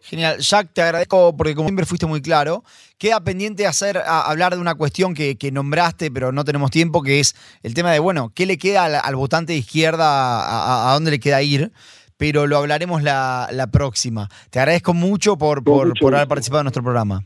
Genial. 0.05 0.39
Jack, 0.39 0.75
te 0.75 0.83
agradezco 0.83 1.35
porque 1.35 1.55
como 1.55 1.69
siempre 1.69 1.87
fuiste 1.87 2.05
muy 2.05 2.21
claro. 2.21 2.63
Queda 2.99 3.25
pendiente 3.25 3.67
hacer 3.67 3.99
hablar 4.05 4.55
de 4.55 4.61
una 4.61 4.75
cuestión 4.75 5.15
que, 5.15 5.51
nombraste, 5.51 6.11
pero 6.11 6.31
no 6.31 6.45
tenemos 6.45 6.71
tiempo, 6.71 7.03
que 7.03 7.21
es 7.21 7.35
el 7.63 7.73
tema 7.73 7.91
de, 7.91 8.01
bueno, 8.01 8.31
¿qué 8.35 8.45
le 8.45 8.59
queda 8.59 8.85
al, 8.85 9.17
votante 9.17 9.55
de 9.55 9.61
izquierda? 9.61 10.91
A, 10.91 10.93
dónde 10.93 11.11
le 11.11 11.21
queda 11.21 11.43
ir? 11.43 11.73
Pero 12.19 12.47
lo 12.47 12.59
hablaremos 12.59 13.03
la, 13.03 13.69
próxima. 13.73 14.29
Te 14.51 14.59
agradezco 14.59 14.93
mucho 14.93 15.39
por, 15.39 15.65
por, 15.65 15.99
por 15.99 16.15
haber 16.15 16.29
participado 16.29 16.61
en 16.61 16.65
nuestro 16.65 16.83
programa. 16.83 17.25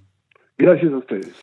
Gracias 0.56 0.92
a 0.92 0.98
ustedes. 0.98 1.42